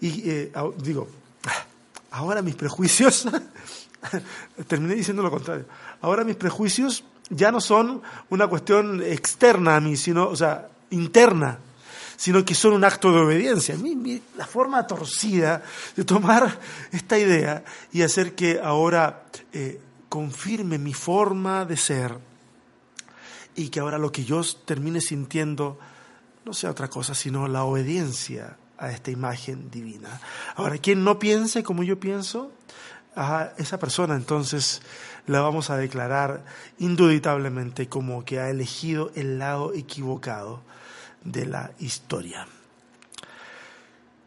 Y 0.00 0.30
eh, 0.30 0.52
digo, 0.76 1.08
ahora 2.12 2.40
mis 2.40 2.54
prejuicios, 2.54 3.26
terminé 4.68 4.94
diciendo 4.94 5.24
lo 5.24 5.30
contrario, 5.32 5.64
ahora 6.02 6.22
mis 6.22 6.36
prejuicios 6.36 7.02
ya 7.30 7.50
no 7.50 7.60
son 7.60 8.02
una 8.30 8.46
cuestión 8.46 9.02
externa 9.02 9.76
a 9.76 9.80
mí, 9.80 9.96
sino, 9.96 10.28
o 10.28 10.36
sea, 10.36 10.68
interna 10.90 11.58
sino 12.18 12.44
que 12.44 12.56
son 12.56 12.72
un 12.72 12.82
acto 12.82 13.12
de 13.12 13.20
obediencia. 13.20 13.76
La 14.36 14.44
forma 14.44 14.84
torcida 14.88 15.62
de 15.94 16.02
tomar 16.02 16.58
esta 16.90 17.16
idea 17.16 17.64
y 17.92 18.02
hacer 18.02 18.34
que 18.34 18.58
ahora 18.60 19.22
eh, 19.52 19.80
confirme 20.08 20.78
mi 20.78 20.94
forma 20.94 21.64
de 21.64 21.76
ser 21.76 22.18
y 23.54 23.68
que 23.68 23.78
ahora 23.78 23.98
lo 23.98 24.10
que 24.10 24.24
yo 24.24 24.42
termine 24.64 25.00
sintiendo 25.00 25.78
no 26.44 26.52
sea 26.52 26.72
otra 26.72 26.88
cosa 26.88 27.14
sino 27.14 27.46
la 27.46 27.62
obediencia 27.62 28.56
a 28.78 28.90
esta 28.90 29.12
imagen 29.12 29.70
divina. 29.70 30.20
Ahora, 30.56 30.78
quien 30.78 31.04
no 31.04 31.20
piense 31.20 31.62
como 31.62 31.84
yo 31.84 32.00
pienso, 32.00 32.50
a 33.14 33.52
esa 33.58 33.78
persona 33.78 34.14
entonces 34.14 34.80
la 35.28 35.40
vamos 35.40 35.70
a 35.70 35.76
declarar 35.76 36.44
indubitablemente 36.78 37.88
como 37.88 38.24
que 38.24 38.40
ha 38.40 38.50
elegido 38.50 39.12
el 39.14 39.38
lado 39.38 39.74
equivocado 39.74 40.62
de 41.22 41.46
la 41.46 41.70
historia. 41.78 42.46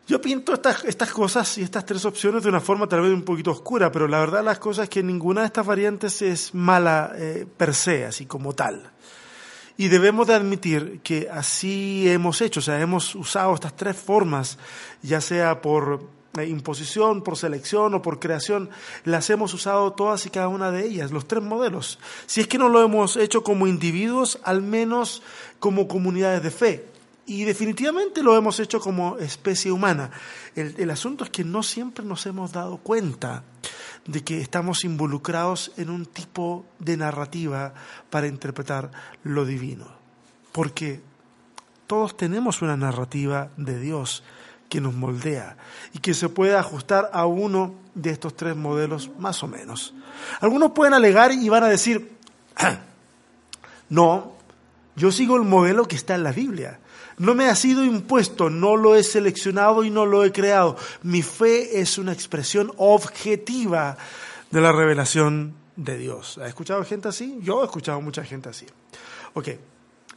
Yo 0.07 0.19
pinto 0.19 0.53
estas, 0.53 0.83
estas 0.83 1.11
cosas 1.11 1.57
y 1.57 1.63
estas 1.63 1.85
tres 1.85 2.03
opciones 2.05 2.43
de 2.43 2.49
una 2.49 2.59
forma 2.59 2.87
tal 2.87 3.01
vez 3.01 3.11
un 3.11 3.23
poquito 3.23 3.51
oscura, 3.51 3.91
pero 3.91 4.07
la 4.07 4.19
verdad 4.19 4.43
las 4.43 4.59
cosas 4.59 4.83
es 4.83 4.89
que 4.89 5.03
ninguna 5.03 5.41
de 5.41 5.47
estas 5.47 5.65
variantes 5.65 6.21
es 6.21 6.53
mala 6.53 7.13
eh, 7.15 7.45
per 7.57 7.73
se, 7.73 8.05
así 8.05 8.25
como 8.25 8.53
tal. 8.53 8.91
Y 9.77 9.87
debemos 9.87 10.27
de 10.27 10.35
admitir 10.35 10.99
que 11.01 11.29
así 11.31 12.09
hemos 12.09 12.41
hecho, 12.41 12.59
o 12.59 12.63
sea, 12.63 12.79
hemos 12.81 13.15
usado 13.15 13.53
estas 13.55 13.75
tres 13.75 13.95
formas, 13.95 14.57
ya 15.01 15.21
sea 15.21 15.61
por 15.61 16.01
imposición, 16.39 17.23
por 17.23 17.37
selección 17.37 17.93
o 17.93 18.01
por 18.01 18.19
creación, 18.19 18.69
las 19.03 19.29
hemos 19.29 19.53
usado 19.53 19.91
todas 19.93 20.25
y 20.25 20.29
cada 20.29 20.47
una 20.47 20.71
de 20.71 20.85
ellas, 20.85 21.11
los 21.11 21.27
tres 21.27 21.43
modelos. 21.43 21.99
Si 22.25 22.41
es 22.41 22.47
que 22.47 22.57
no 22.57 22.69
lo 22.69 22.83
hemos 22.83 23.17
hecho 23.17 23.43
como 23.43 23.67
individuos, 23.67 24.39
al 24.43 24.61
menos 24.61 25.21
como 25.59 25.87
comunidades 25.87 26.43
de 26.43 26.51
fe. 26.51 26.91
Y 27.25 27.43
definitivamente 27.43 28.23
lo 28.23 28.35
hemos 28.35 28.59
hecho 28.59 28.79
como 28.79 29.17
especie 29.17 29.71
humana. 29.71 30.11
El, 30.55 30.89
asunto 30.89 31.23
es 31.23 31.29
que 31.29 31.43
no 31.43 31.63
siempre 31.63 32.03
nos 32.03 32.25
hemos 32.25 32.51
dado 32.51 32.77
cuenta 32.77 33.43
de 34.05 34.23
que 34.23 34.41
estamos 34.41 34.83
involucrados 34.83 35.71
en 35.77 35.89
un 35.89 36.05
tipo 36.05 36.65
de 36.79 36.97
narrativa 36.97 37.73
para 38.09 38.27
interpretar 38.27 38.91
lo 39.23 39.45
divino. 39.45 39.87
Porque 40.51 41.01
todos 41.87 42.17
tenemos 42.17 42.61
una 42.61 42.75
narrativa 42.75 43.51
de 43.55 43.79
Dios 43.79 44.23
que 44.71 44.79
nos 44.79 44.93
moldea 44.93 45.57
y 45.91 45.99
que 45.99 46.13
se 46.13 46.29
puede 46.29 46.55
ajustar 46.55 47.09
a 47.11 47.25
uno 47.25 47.75
de 47.93 48.11
estos 48.11 48.37
tres 48.37 48.55
modelos 48.55 49.11
más 49.19 49.43
o 49.43 49.47
menos. 49.47 49.93
Algunos 50.39 50.71
pueden 50.71 50.93
alegar 50.93 51.33
y 51.33 51.49
van 51.49 51.65
a 51.65 51.67
decir, 51.67 52.13
no, 53.89 54.31
yo 54.95 55.11
sigo 55.11 55.35
el 55.35 55.41
modelo 55.41 55.89
que 55.89 55.97
está 55.97 56.15
en 56.15 56.23
la 56.23 56.31
Biblia. 56.31 56.79
No 57.17 57.35
me 57.35 57.49
ha 57.49 57.55
sido 57.55 57.83
impuesto, 57.83 58.49
no 58.49 58.77
lo 58.77 58.95
he 58.95 59.03
seleccionado 59.03 59.83
y 59.83 59.89
no 59.89 60.05
lo 60.05 60.23
he 60.23 60.31
creado. 60.31 60.77
Mi 61.03 61.21
fe 61.21 61.81
es 61.81 61.97
una 61.97 62.13
expresión 62.13 62.71
objetiva 62.77 63.97
de 64.51 64.61
la 64.61 64.71
revelación 64.71 65.53
de 65.75 65.97
Dios. 65.97 66.37
¿Ha 66.37 66.47
escuchado 66.47 66.85
gente 66.85 67.09
así? 67.09 67.39
Yo 67.41 67.61
he 67.61 67.65
escuchado 67.65 67.99
mucha 67.99 68.23
gente 68.23 68.47
así. 68.47 68.67
Ok, 69.33 69.49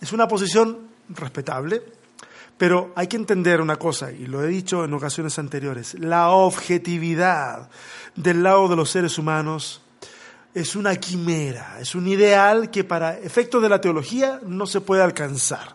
es 0.00 0.12
una 0.12 0.28
posición 0.28 0.78
respetable, 1.08 1.82
pero 2.56 2.92
hay 2.94 3.08
que 3.08 3.16
entender 3.16 3.61
una 3.61 3.76
cosa, 3.76 4.12
y 4.12 4.26
lo 4.26 4.42
he 4.42 4.49
dicho 4.49 4.84
en 4.84 4.94
ocasiones 4.94 5.38
anteriores, 5.38 5.94
la 5.94 6.30
objetividad 6.30 7.68
del 8.14 8.42
lado 8.42 8.68
de 8.68 8.76
los 8.76 8.90
seres 8.90 9.18
humanos 9.18 9.82
es 10.54 10.76
una 10.76 10.94
quimera, 10.96 11.78
es 11.80 11.94
un 11.94 12.06
ideal 12.06 12.70
que 12.70 12.84
para 12.84 13.18
efectos 13.18 13.61
de 13.61 13.68
la 13.68 13.80
teología 13.80 14.40
no 14.46 14.66
se 14.66 14.80
puede 14.80 15.02
alcanzar. 15.02 15.75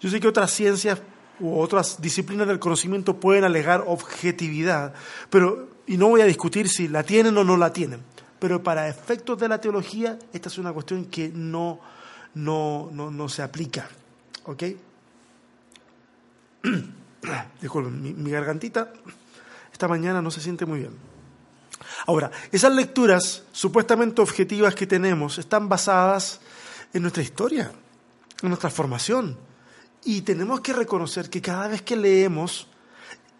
Yo 0.00 0.10
sé 0.10 0.18
que 0.20 0.28
otras 0.28 0.50
ciencias 0.50 1.00
u 1.40 1.58
otras 1.58 2.00
disciplinas 2.00 2.48
del 2.48 2.58
conocimiento 2.58 3.18
pueden 3.18 3.44
alegar 3.44 3.84
objetividad, 3.86 4.94
pero, 5.30 5.68
y 5.86 5.96
no 5.96 6.08
voy 6.08 6.20
a 6.20 6.26
discutir 6.26 6.68
si 6.68 6.88
la 6.88 7.04
tienen 7.04 7.38
o 7.38 7.44
no 7.44 7.56
la 7.56 7.72
tienen, 7.72 8.02
pero 8.40 8.62
para 8.62 8.88
efectos 8.88 9.38
de 9.38 9.48
la 9.48 9.60
teología 9.60 10.18
esta 10.32 10.48
es 10.48 10.58
una 10.58 10.72
cuestión 10.72 11.06
que 11.06 11.30
no, 11.32 11.80
no, 12.34 12.90
no, 12.92 13.28
se 13.28 13.42
aplica. 13.42 13.88
¿Ok? 14.44 14.62
Disculpen, 17.60 18.02
mi, 18.02 18.12
mi 18.12 18.30
gargantita 18.30 18.92
esta 19.72 19.88
mañana 19.88 20.22
no 20.22 20.30
se 20.30 20.40
siente 20.40 20.66
muy 20.66 20.80
bien. 20.80 20.92
Ahora, 22.06 22.30
esas 22.52 22.72
lecturas 22.72 23.42
supuestamente 23.52 24.22
objetivas 24.22 24.74
que 24.74 24.86
tenemos 24.86 25.38
están 25.38 25.68
basadas 25.68 26.40
en 26.92 27.02
nuestra 27.02 27.22
historia, 27.22 27.72
en 28.40 28.48
nuestra 28.48 28.70
formación, 28.70 29.36
y 30.04 30.20
tenemos 30.20 30.60
que 30.60 30.72
reconocer 30.72 31.28
que 31.28 31.42
cada 31.42 31.66
vez 31.66 31.82
que 31.82 31.96
leemos, 31.96 32.68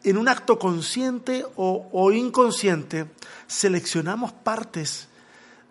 en 0.02 0.18
un 0.18 0.28
acto 0.28 0.58
consciente 0.58 1.46
o, 1.56 2.12
inconsciente, 2.12 3.06
seleccionamos 3.46 4.32
partes 4.32 5.08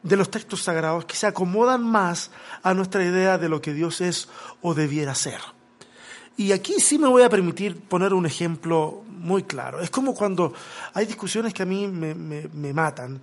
de 0.01 0.17
los 0.17 0.31
textos 0.31 0.63
sagrados 0.63 1.05
que 1.05 1.15
se 1.15 1.27
acomodan 1.27 1.83
más 1.83 2.31
a 2.63 2.73
nuestra 2.73 3.03
idea 3.03 3.37
de 3.37 3.49
lo 3.49 3.61
que 3.61 3.73
Dios 3.73 4.01
es 4.01 4.29
o 4.61 4.73
debiera 4.73 5.13
ser. 5.13 5.39
Y 6.35 6.51
aquí 6.51 6.79
sí 6.79 6.97
me 6.97 7.07
voy 7.07 7.23
a 7.23 7.29
permitir 7.29 7.79
poner 7.79 8.13
un 8.13 8.25
ejemplo 8.25 9.03
muy 9.07 9.43
claro. 9.43 9.79
Es 9.81 9.89
como 9.89 10.15
cuando 10.15 10.53
hay 10.93 11.05
discusiones 11.05 11.53
que 11.53 11.63
a 11.63 11.65
mí 11.65 11.87
me, 11.87 12.73
matan. 12.73 13.21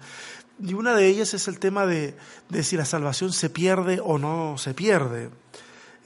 Y 0.62 0.74
una 0.74 0.94
de 0.94 1.06
ellas 1.06 1.34
es 1.34 1.48
el 1.48 1.58
tema 1.58 1.86
de, 1.86 2.14
de 2.48 2.62
si 2.62 2.76
la 2.76 2.84
salvación 2.84 3.32
se 3.32 3.50
pierde 3.50 4.00
o 4.02 4.18
no 4.18 4.56
se 4.58 4.74
pierde. 4.74 5.30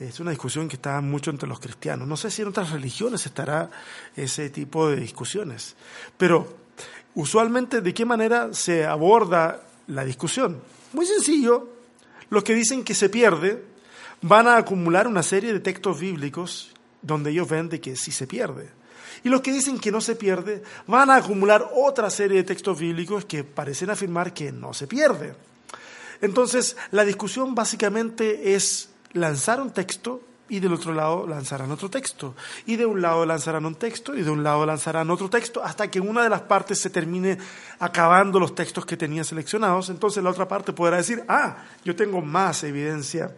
Es 0.00 0.18
una 0.18 0.30
discusión 0.30 0.68
que 0.68 0.76
está 0.76 1.00
mucho 1.00 1.30
entre 1.30 1.48
los 1.48 1.60
cristianos. 1.60 2.08
No 2.08 2.16
sé 2.16 2.30
si 2.30 2.42
en 2.42 2.48
otras 2.48 2.70
religiones 2.70 3.26
estará 3.26 3.70
ese 4.16 4.50
tipo 4.50 4.88
de 4.88 4.96
discusiones. 4.96 5.76
Pero, 6.16 6.56
usualmente, 7.14 7.80
¿de 7.80 7.94
qué 7.94 8.04
manera 8.04 8.52
se 8.52 8.86
aborda 8.86 9.62
la 9.88 10.04
discusión? 10.04 10.60
Muy 10.92 11.06
sencillo. 11.06 11.68
Los 12.30 12.42
que 12.42 12.54
dicen 12.54 12.82
que 12.82 12.94
se 12.94 13.08
pierde 13.08 13.62
van 14.22 14.48
a 14.48 14.56
acumular 14.56 15.06
una 15.06 15.22
serie 15.22 15.52
de 15.52 15.60
textos 15.60 16.00
bíblicos 16.00 16.73
donde 17.04 17.30
ellos 17.30 17.48
ven 17.48 17.68
de 17.68 17.80
que 17.80 17.96
sí 17.96 18.10
se 18.10 18.26
pierde. 18.26 18.68
Y 19.22 19.28
los 19.28 19.40
que 19.40 19.52
dicen 19.52 19.78
que 19.78 19.92
no 19.92 20.00
se 20.00 20.16
pierde 20.16 20.62
van 20.86 21.10
a 21.10 21.16
acumular 21.16 21.70
otra 21.74 22.10
serie 22.10 22.38
de 22.38 22.44
textos 22.44 22.78
bíblicos 22.78 23.24
que 23.24 23.44
parecen 23.44 23.90
afirmar 23.90 24.34
que 24.34 24.50
no 24.50 24.74
se 24.74 24.86
pierde. 24.86 25.34
Entonces, 26.20 26.76
la 26.90 27.04
discusión 27.04 27.54
básicamente 27.54 28.54
es 28.54 28.90
lanzar 29.12 29.60
un 29.60 29.70
texto 29.70 30.20
y 30.48 30.60
del 30.60 30.74
otro 30.74 30.92
lado 30.92 31.26
lanzarán 31.26 31.70
otro 31.70 31.88
texto. 31.88 32.34
Y 32.66 32.76
de 32.76 32.86
un 32.86 33.00
lado 33.00 33.24
lanzarán 33.24 33.64
un 33.64 33.74
texto 33.76 34.14
y 34.14 34.22
de 34.22 34.30
un 34.30 34.42
lado 34.42 34.66
lanzarán 34.66 35.10
otro 35.10 35.30
texto 35.30 35.62
hasta 35.62 35.90
que 35.90 36.00
una 36.00 36.22
de 36.22 36.28
las 36.28 36.42
partes 36.42 36.78
se 36.80 36.90
termine 36.90 37.38
acabando 37.78 38.38
los 38.38 38.54
textos 38.54 38.84
que 38.84 38.96
tenía 38.96 39.24
seleccionados. 39.24 39.88
Entonces 39.88 40.22
la 40.22 40.30
otra 40.30 40.46
parte 40.46 40.72
podrá 40.72 40.98
decir, 40.98 41.24
ah, 41.28 41.64
yo 41.84 41.96
tengo 41.96 42.20
más 42.20 42.62
evidencia 42.64 43.32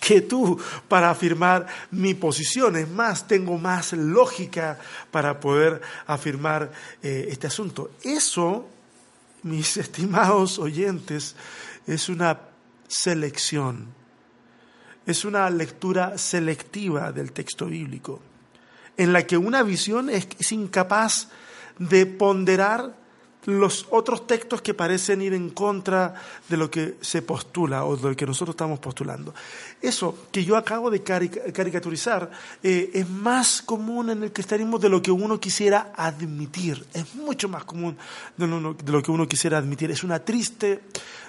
que 0.00 0.22
tú 0.22 0.60
para 0.88 1.10
afirmar 1.10 1.66
mi 1.90 2.14
posición. 2.14 2.76
Es 2.76 2.88
más, 2.88 3.26
tengo 3.26 3.58
más 3.58 3.92
lógica 3.92 4.78
para 5.10 5.40
poder 5.40 5.80
afirmar 6.06 6.72
eh, 7.02 7.28
este 7.30 7.46
asunto. 7.46 7.92
Eso, 8.02 8.68
mis 9.42 9.76
estimados 9.76 10.58
oyentes, 10.58 11.36
es 11.86 12.08
una 12.08 12.38
selección 12.88 14.04
es 15.06 15.24
una 15.24 15.48
lectura 15.50 16.16
selectiva 16.18 17.12
del 17.12 17.32
texto 17.32 17.66
bíblico. 17.66 18.20
en 18.96 19.12
la 19.12 19.26
que 19.26 19.36
una 19.36 19.64
visión 19.64 20.08
es, 20.08 20.28
es 20.38 20.52
incapaz 20.52 21.28
de 21.78 22.06
ponderar 22.06 22.94
los 23.46 23.86
otros 23.90 24.26
textos 24.26 24.62
que 24.62 24.74
parecen 24.74 25.22
ir 25.22 25.34
en 25.34 25.50
contra 25.50 26.14
de 26.48 26.56
lo 26.56 26.70
que 26.70 26.96
se 27.00 27.22
postula 27.22 27.84
o 27.84 27.96
de 27.96 28.10
lo 28.10 28.16
que 28.16 28.26
nosotros 28.26 28.54
estamos 28.54 28.78
postulando. 28.78 29.34
Eso 29.80 30.26
que 30.32 30.44
yo 30.44 30.56
acabo 30.56 30.90
de 30.90 31.02
caricaturizar 31.02 32.30
eh, 32.62 32.90
es 32.94 33.08
más 33.08 33.62
común 33.62 34.10
en 34.10 34.22
el 34.22 34.32
cristianismo 34.32 34.78
de 34.78 34.88
lo 34.88 35.02
que 35.02 35.10
uno 35.10 35.38
quisiera 35.38 35.92
admitir. 35.94 36.84
Es 36.92 37.14
mucho 37.14 37.48
más 37.48 37.64
común 37.64 37.96
de 38.36 38.46
lo, 38.46 39.02
que 39.02 39.10
uno 39.10 39.28
quisiera 39.28 39.58
admitir. 39.58 39.90
Es 39.90 40.04
una 40.04 40.20
triste 40.20 40.82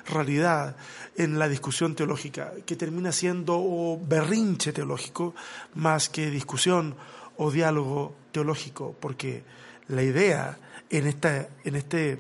realidad 0.08 0.76
en 1.18 1.40
la 1.40 1.48
discusión 1.48 1.96
teológica 1.96 2.54
que 2.66 2.76
termina 2.76 3.12
siendo 3.12 4.00
berrinche 4.02 4.74
teológico 4.74 5.34
más 5.76 6.10
que 6.10 6.30
discusión 6.30 6.96
o 7.38 7.52
diálogo 7.52 8.16
teológico, 8.32 8.96
porque 9.00 9.44
la 9.88 10.04
idea 10.04 10.58
en, 10.90 11.08
esta, 11.08 11.48
en 11.64 11.76
este 11.76 12.18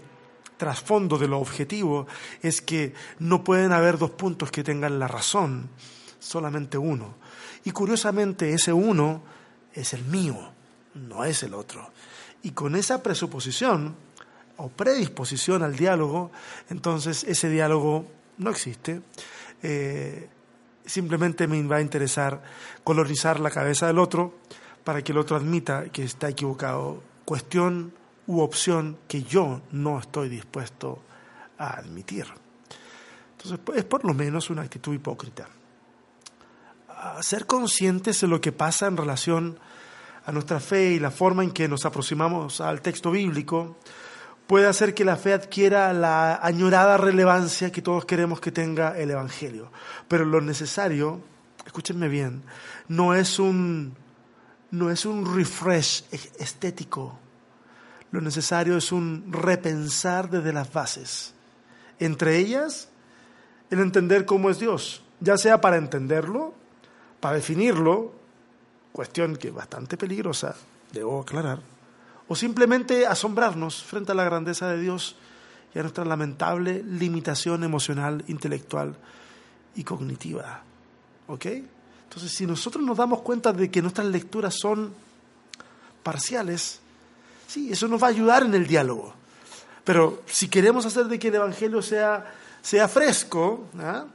trasfondo 0.57 1.17
de 1.17 1.27
lo 1.27 1.39
objetivo 1.39 2.07
es 2.41 2.61
que 2.61 2.93
no 3.19 3.43
pueden 3.43 3.71
haber 3.71 3.97
dos 3.97 4.11
puntos 4.11 4.51
que 4.51 4.63
tengan 4.63 4.99
la 4.99 5.07
razón, 5.07 5.69
solamente 6.19 6.77
uno. 6.77 7.15
Y 7.63 7.71
curiosamente 7.71 8.53
ese 8.53 8.73
uno 8.73 9.23
es 9.73 9.93
el 9.93 10.03
mío, 10.05 10.37
no 10.93 11.25
es 11.25 11.43
el 11.43 11.53
otro. 11.53 11.91
Y 12.43 12.51
con 12.51 12.75
esa 12.75 13.01
presuposición 13.01 13.95
o 14.57 14.69
predisposición 14.69 15.63
al 15.63 15.75
diálogo, 15.75 16.31
entonces 16.69 17.23
ese 17.23 17.49
diálogo 17.49 18.05
no 18.37 18.51
existe. 18.51 19.01
Eh, 19.63 20.29
simplemente 20.85 21.47
me 21.47 21.61
va 21.63 21.77
a 21.77 21.81
interesar 21.81 22.43
colonizar 22.83 23.39
la 23.39 23.49
cabeza 23.49 23.87
del 23.87 23.99
otro 23.99 24.35
para 24.83 25.03
que 25.03 25.11
el 25.11 25.17
otro 25.17 25.35
admita 25.35 25.85
que 25.89 26.03
está 26.03 26.29
equivocado. 26.29 27.01
Cuestión 27.25 27.93
u 28.27 28.41
opción 28.41 28.97
que 29.07 29.23
yo 29.23 29.61
no 29.71 29.99
estoy 29.99 30.29
dispuesto 30.29 30.99
a 31.57 31.77
admitir. 31.77 32.25
Entonces, 33.31 33.59
es 33.75 33.83
por 33.85 34.03
lo 34.05 34.13
menos 34.13 34.49
una 34.49 34.63
actitud 34.63 34.93
hipócrita. 34.93 35.47
ser 37.21 37.45
conscientes 37.45 38.21
de 38.21 38.27
lo 38.27 38.41
que 38.41 38.51
pasa 38.51 38.87
en 38.87 38.97
relación 38.97 39.59
a 40.25 40.31
nuestra 40.31 40.59
fe 40.59 40.93
y 40.93 40.99
la 40.99 41.11
forma 41.11 41.43
en 41.43 41.51
que 41.51 41.67
nos 41.67 41.85
aproximamos 41.85 42.61
al 42.61 42.81
texto 42.81 43.11
bíblico 43.11 43.77
puede 44.47 44.67
hacer 44.67 44.95
que 44.95 45.05
la 45.05 45.15
fe 45.15 45.33
adquiera 45.33 45.93
la 45.93 46.39
añorada 46.41 46.97
relevancia 46.97 47.71
que 47.71 47.81
todos 47.81 48.05
queremos 48.05 48.39
que 48.39 48.51
tenga 48.51 48.97
el 48.97 49.11
Evangelio. 49.11 49.71
Pero 50.07 50.25
lo 50.25 50.41
necesario, 50.41 51.21
escúchenme 51.65 52.07
bien, 52.07 52.43
no 52.87 53.13
es 53.13 53.37
un, 53.37 53.95
no 54.71 54.89
es 54.89 55.05
un 55.05 55.35
refresh 55.35 56.05
estético 56.39 57.19
lo 58.15 58.21
necesario 58.21 58.77
es 58.77 58.93
un 58.93 59.25
repensar 59.29 60.29
desde 60.29 60.53
las 60.53 60.71
bases. 60.71 61.33
Entre 61.99 62.37
ellas, 62.37 62.87
el 63.69 63.79
entender 63.79 64.25
cómo 64.25 64.49
es 64.49 64.57
Dios, 64.57 65.03
ya 65.19 65.37
sea 65.37 65.59
para 65.59 65.75
entenderlo, 65.75 66.53
para 67.19 67.35
definirlo, 67.35 68.13
cuestión 68.93 69.35
que 69.35 69.49
es 69.49 69.53
bastante 69.53 69.97
peligrosa, 69.97 70.55
debo 70.93 71.21
aclarar, 71.21 71.59
o 72.29 72.35
simplemente 72.35 73.05
asombrarnos 73.05 73.83
frente 73.83 74.13
a 74.13 74.15
la 74.15 74.23
grandeza 74.23 74.69
de 74.69 74.79
Dios 74.79 75.17
y 75.73 75.79
a 75.79 75.81
nuestra 75.81 76.05
lamentable 76.05 76.83
limitación 76.83 77.65
emocional, 77.65 78.23
intelectual 78.27 78.95
y 79.75 79.83
cognitiva. 79.83 80.63
¿Ok? 81.27 81.47
Entonces, 82.03 82.31
si 82.31 82.45
nosotros 82.45 82.81
nos 82.81 82.95
damos 82.95 83.21
cuenta 83.23 83.51
de 83.51 83.69
que 83.69 83.81
nuestras 83.81 84.07
lecturas 84.07 84.55
son 84.57 84.93
parciales, 86.01 86.79
Sí, 87.47 87.71
eso 87.71 87.87
nos 87.87 88.01
va 88.01 88.07
a 88.07 88.09
ayudar 88.09 88.43
en 88.43 88.53
el 88.53 88.67
diálogo. 88.67 89.13
Pero 89.83 90.23
si 90.25 90.49
queremos 90.49 90.85
hacer 90.85 91.05
de 91.05 91.19
que 91.19 91.27
el 91.27 91.35
Evangelio 91.35 91.81
sea, 91.81 92.33
sea 92.61 92.87
fresco, 92.87 93.67
¿ah? 93.79 94.05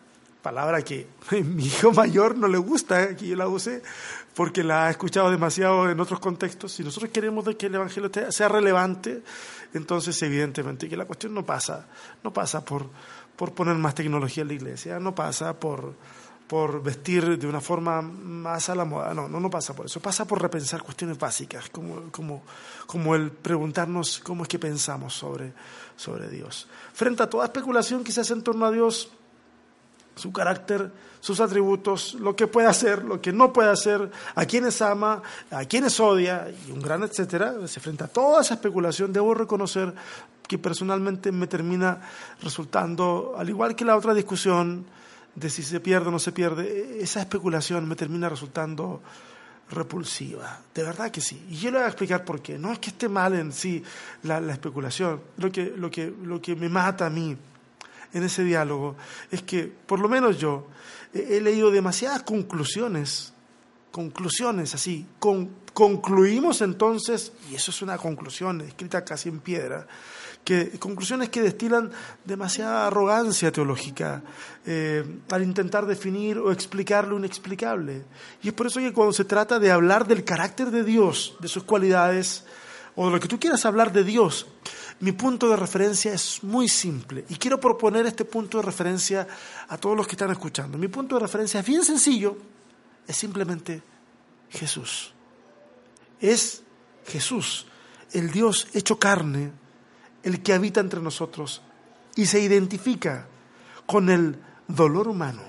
palabra 0.43 0.83
que 0.83 1.07
mi 1.45 1.67
hijo 1.67 1.93
mayor 1.93 2.37
no 2.37 2.49
le 2.49 2.59
gusta 2.59 3.03
¿eh? 3.05 3.17
que 3.17 3.29
yo 3.29 3.37
la 3.37 3.47
use 3.47 3.83
porque 4.35 4.65
la 4.65 4.87
ha 4.87 4.91
escuchado 4.91 5.31
demasiado 5.31 5.91
en 5.91 6.01
otros 6.01 6.21
contextos, 6.21 6.73
si 6.73 6.85
nosotros 6.85 7.11
queremos 7.13 7.45
de 7.45 7.57
que 7.57 7.67
el 7.67 7.75
Evangelio 7.75 8.11
sea 8.31 8.49
relevante, 8.49 9.23
entonces 9.75 10.21
evidentemente 10.23 10.89
que 10.89 10.97
la 10.97 11.05
cuestión 11.05 11.35
no 11.35 11.45
pasa, 11.45 11.87
no 12.23 12.33
pasa 12.33 12.65
por, 12.65 12.87
por 13.37 13.53
poner 13.53 13.75
más 13.77 13.95
tecnología 13.95 14.43
en 14.43 14.49
la 14.49 14.55
iglesia, 14.55 15.01
no 15.01 15.15
pasa 15.15 15.59
por 15.59 15.95
por 16.51 16.83
vestir 16.83 17.39
de 17.39 17.47
una 17.47 17.61
forma 17.61 18.03
más 18.03 18.69
a 18.71 18.75
la 18.75 18.85
moda. 18.85 19.15
No, 19.15 19.29
no, 19.29 19.49
pasa 19.49 19.73
por 19.73 19.87
eso. 19.87 20.01
Pasa 20.01 20.25
por 20.25 20.43
repensar 20.43 20.83
cuestiones 20.83 21.17
básicas, 21.17 21.71
como, 21.71 22.11
como, 22.11 22.43
como 22.87 23.15
el 23.15 23.31
preguntarnos 23.31 24.19
cómo 24.19 24.43
es 24.43 24.49
que 24.49 24.59
pensamos 24.59 25.15
sobre, 25.15 25.53
sobre 25.95 26.29
Dios. 26.29 26.67
Frente 26.93 27.23
a 27.23 27.31
toda 27.31 27.45
especulación 27.45 28.03
que 28.03 28.11
se 28.11 28.23
hace 28.23 28.33
en 28.33 28.43
torno 28.43 28.67
a 28.67 28.73
Dios, 28.73 29.11
su 30.17 30.33
carácter, 30.33 30.91
sus 31.21 31.39
atributos, 31.39 32.15
lo 32.15 32.35
que 32.35 32.49
puede 32.49 32.67
hacer, 32.67 33.05
lo 33.05 33.21
que 33.21 33.33
no 33.33 33.53
puede 33.53 33.71
hacer, 33.71 34.11
a 34.35 34.45
quienes 34.45 34.83
ama, 34.83 35.23
a 35.53 35.65
quienes 35.67 36.01
odia, 36.01 36.49
y 36.67 36.73
un 36.73 36.83
gran 36.83 37.05
etcétera, 37.05 37.55
se 37.69 37.79
frente 37.79 38.03
a 38.03 38.09
toda 38.09 38.41
esa 38.41 38.55
especulación, 38.55 39.13
debo 39.13 39.35
reconocer 39.35 39.95
que 40.49 40.59
personalmente 40.59 41.31
me 41.31 41.47
termina 41.47 42.01
resultando, 42.43 43.37
al 43.39 43.49
igual 43.49 43.77
que 43.77 43.85
la 43.85 43.97
otra 43.97 44.15
discusión, 44.15 44.85
de 45.35 45.51
si 45.51 45.63
se 45.63 45.81
pierde 45.81 46.09
o 46.09 46.11
no 46.11 46.19
se 46.19 46.33
pierde, 46.33 46.99
esa 47.01 47.21
especulación 47.21 47.89
me 47.89 47.97
termina 47.97 48.29
resultando 48.29 49.01
repulsiva. 49.71 50.61
De 50.75 50.83
verdad 50.83 51.11
que 51.11 51.21
sí. 51.21 51.47
Y 51.49 51.57
yo 51.57 51.71
le 51.71 51.79
voy 51.79 51.85
a 51.85 51.89
explicar 51.89 52.25
por 52.25 52.43
qué. 52.43 52.59
No 52.59 52.73
es 52.73 52.79
que 52.79 52.91
esté 52.91 53.09
mal 53.09 53.35
en 53.35 53.53
sí 53.53 53.83
la, 54.25 54.39
especulación. 54.53 55.21
Lo 55.37 55.51
que, 55.51 55.73
lo, 55.77 55.91
que, 55.91 56.13
lo 56.23 56.41
que 56.41 56.57
me 56.57 56.69
mata 56.69 57.07
a 57.07 57.11
mí 57.11 57.37
en 58.13 58.23
ese 58.23 58.45
diálogo 58.45 58.97
es 59.31 59.43
que, 59.43 59.65
por 59.65 60.01
lo 60.01 60.09
menos 60.09 60.39
yo, 60.39 60.67
he, 61.15 61.41
leído 61.41 61.71
demasiadas 61.71 62.23
conclusiones, 62.23 63.33
conclusiones 63.91 64.75
así. 64.75 65.07
concluimos 65.73 66.61
entonces, 66.61 67.33
y 67.51 67.55
eso 67.55 67.71
es 67.71 67.83
una 67.83 67.97
conclusión 67.99 68.61
escrita 68.63 69.05
casi 69.05 69.29
en 69.29 69.41
piedra, 69.41 69.87
que, 70.45 70.79
conclusiones 70.79 71.29
que 71.29 71.43
destilan 71.43 71.91
demasiada 72.25 72.87
arrogancia 72.87 73.53
teológica 73.53 74.23
eh, 74.67 75.05
al 75.31 75.43
intentar 75.43 75.87
definir 75.87 76.39
o 76.39 76.53
explicar 76.53 77.07
lo 77.07 77.19
inexplicable. 77.19 78.05
Y 78.43 78.49
es 78.49 78.55
por 78.55 78.67
eso 78.67 78.81
que 78.81 78.93
cuando 78.93 79.13
se 79.13 79.25
trata 79.25 79.59
de 79.59 79.71
hablar 79.71 80.07
del 80.07 80.25
carácter 80.25 80.71
de 80.71 80.85
Dios, 80.85 81.37
de 81.41 81.49
sus 81.49 81.65
cualidades, 81.65 82.45
o 82.97 83.07
de 83.07 83.13
lo 83.13 83.21
que 83.21 83.29
tú 83.29 83.39
quieras 83.39 83.65
hablar 83.65 83.93
de 83.93 84.05
Dios, 84.05 84.47
mi 85.01 85.13
punto 85.13 85.49
de 85.49 85.57
referencia 85.57 86.13
es 86.13 86.43
muy 86.43 86.69
simple 86.69 87.25
y 87.29 87.37
quiero 87.37 87.59
proponer 87.59 88.05
este 88.07 88.25
punto 88.25 88.59
de 88.59 88.65
referencia 88.65 89.27
a 89.69 89.79
todos 89.79 89.97
los 89.97 90.07
que 90.07 90.13
están 90.13 90.31
escuchando. 90.31 90.77
Mi 90.77 90.89
punto 90.89 91.15
de 91.15 91.23
referencia 91.23 91.61
es 91.61 91.67
bien 91.67 91.83
sencillo, 91.83 92.37
es 93.07 93.17
simplemente 93.17 93.83
Jesús. 94.51 95.15
Es 96.21 96.63
Jesús, 97.07 97.67
el 98.13 98.31
Dios 98.31 98.69
hecho 98.75 98.99
carne, 98.99 99.53
el 100.23 100.43
que 100.43 100.53
habita 100.53 100.81
entre 100.81 101.01
nosotros 101.01 101.63
y 102.17 102.27
se 102.27 102.41
identifica 102.41 103.27
con 103.87 104.11
el 104.11 104.39
dolor 104.69 105.09
humano, 105.09 105.43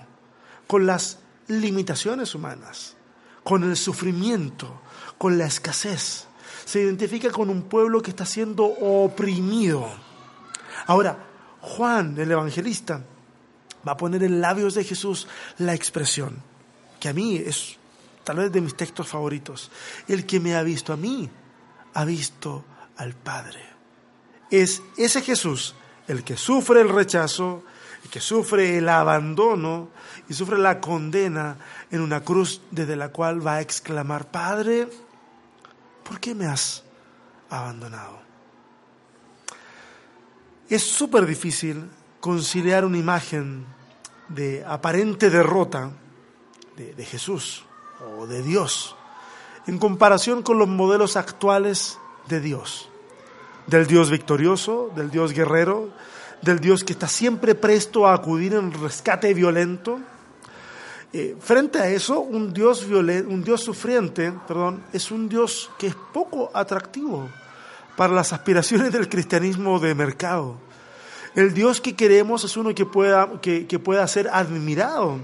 con 0.67 0.86
las 0.86 1.19
limitaciones 1.47 2.34
humanas, 2.36 2.95
con 3.43 3.63
el 3.63 3.75
sufrimiento, 3.75 4.81
con 5.17 5.38
la 5.38 5.45
escasez. 5.45 6.27
Se 6.65 6.81
identifica 6.81 7.31
con 7.31 7.49
un 7.49 7.63
pueblo 7.63 8.01
que 8.01 8.12
está 8.12 8.25
siendo 8.25 8.65
oprimido. 8.65 9.89
Ahora, 10.88 11.27
Juan, 11.62 12.17
el 12.17 12.31
evangelista, 12.31 13.03
va 13.88 13.93
a 13.93 13.97
poner 13.97 14.23
en 14.23 14.41
labios 14.41 14.75
de 14.75 14.84
Jesús 14.84 15.27
la 15.57 15.73
expresión, 15.73 16.41
que 16.99 17.10
a 17.10 17.13
mí 17.13 17.36
es 17.36 17.77
tal 18.23 18.38
vez 18.38 18.51
de 18.51 18.62
mis 18.62 18.75
textos 18.75 19.07
favoritos. 19.07 19.71
El 20.07 20.25
que 20.25 20.39
me 20.39 20.55
ha 20.55 20.63
visto 20.63 20.93
a 20.93 20.97
mí, 20.97 21.29
ha 21.93 22.05
visto 22.05 22.63
al 22.97 23.13
Padre 23.13 23.70
es 24.52 24.84
ese 24.98 25.22
Jesús 25.22 25.74
el 26.08 26.24
que 26.24 26.36
sufre 26.36 26.82
el 26.82 26.90
rechazo, 26.90 27.64
el 28.04 28.10
que 28.10 28.20
sufre 28.20 28.78
el 28.78 28.90
abandono 28.90 29.90
y 30.28 30.34
sufre 30.34 30.58
la 30.58 30.82
condena 30.82 31.58
en 31.90 32.02
una 32.02 32.22
cruz 32.22 32.62
desde 32.70 32.96
la 32.96 33.10
cual 33.10 33.46
va 33.46 33.56
a 33.56 33.62
exclamar, 33.62 34.30
Padre, 34.30 34.90
¿por 36.04 36.20
qué 36.20 36.36
me 36.36 36.46
has 36.46 36.84
abandonado? 37.50 38.20
Es 40.70 40.84
súper 40.84 41.26
difícil 41.26 41.90
conciliar 42.20 42.86
una 42.86 42.98
imagen 42.98 43.66
de 44.28 44.64
aparente 44.66 45.30
derrota 45.30 45.92
de, 46.78 47.06
Jesús 47.06 47.66
o 48.18 48.26
de 48.26 48.42
Dios 48.42 48.96
en 49.68 49.78
comparación 49.78 50.42
con 50.42 50.58
los 50.58 50.68
modelos 50.68 51.16
actuales 51.16 52.00
de 52.28 52.40
Dios 52.40 52.90
del 53.67 53.88
Dios 53.88 54.10
victorioso, 54.10 54.91
del 54.95 55.10
Dios 55.10 55.34
guerrero, 55.34 55.89
del 56.41 56.60
Dios 56.60 56.84
que 56.84 56.93
está 56.93 57.08
siempre 57.08 57.56
presto 57.56 58.08
a 58.08 58.13
acudir 58.13 58.54
en 58.54 58.74
rescate 58.74 59.34
violento 59.34 60.00
Eh, 61.13 61.36
frente 61.41 61.78
a 61.78 61.89
eso, 61.89 62.21
un 62.21 62.54
Dios, 62.54 62.86
un 62.86 63.43
Dios 63.43 63.62
sufriente 63.62 64.32
perdón, 64.47 64.82
es 64.93 65.12
un 65.12 65.28
Dios 65.28 65.69
que 65.78 65.88
es 65.88 65.95
poco 66.13 66.50
atractivo 66.54 67.30
para 67.97 68.13
las 68.13 68.32
aspiraciones 68.32 68.93
del 68.93 69.10
cristianismo 69.10 69.78
de 69.80 69.93
mercado. 69.93 70.56
El 71.36 71.54
Dios 71.54 71.82
que 71.82 71.97
queremos 71.97 72.45
es 72.45 72.56
uno 72.56 72.74
que 72.74 72.86
pueda, 72.86 73.41
que, 73.41 73.67
que 73.67 73.78
pueda 73.78 74.08
ser 74.08 74.30
admirado 74.30 75.19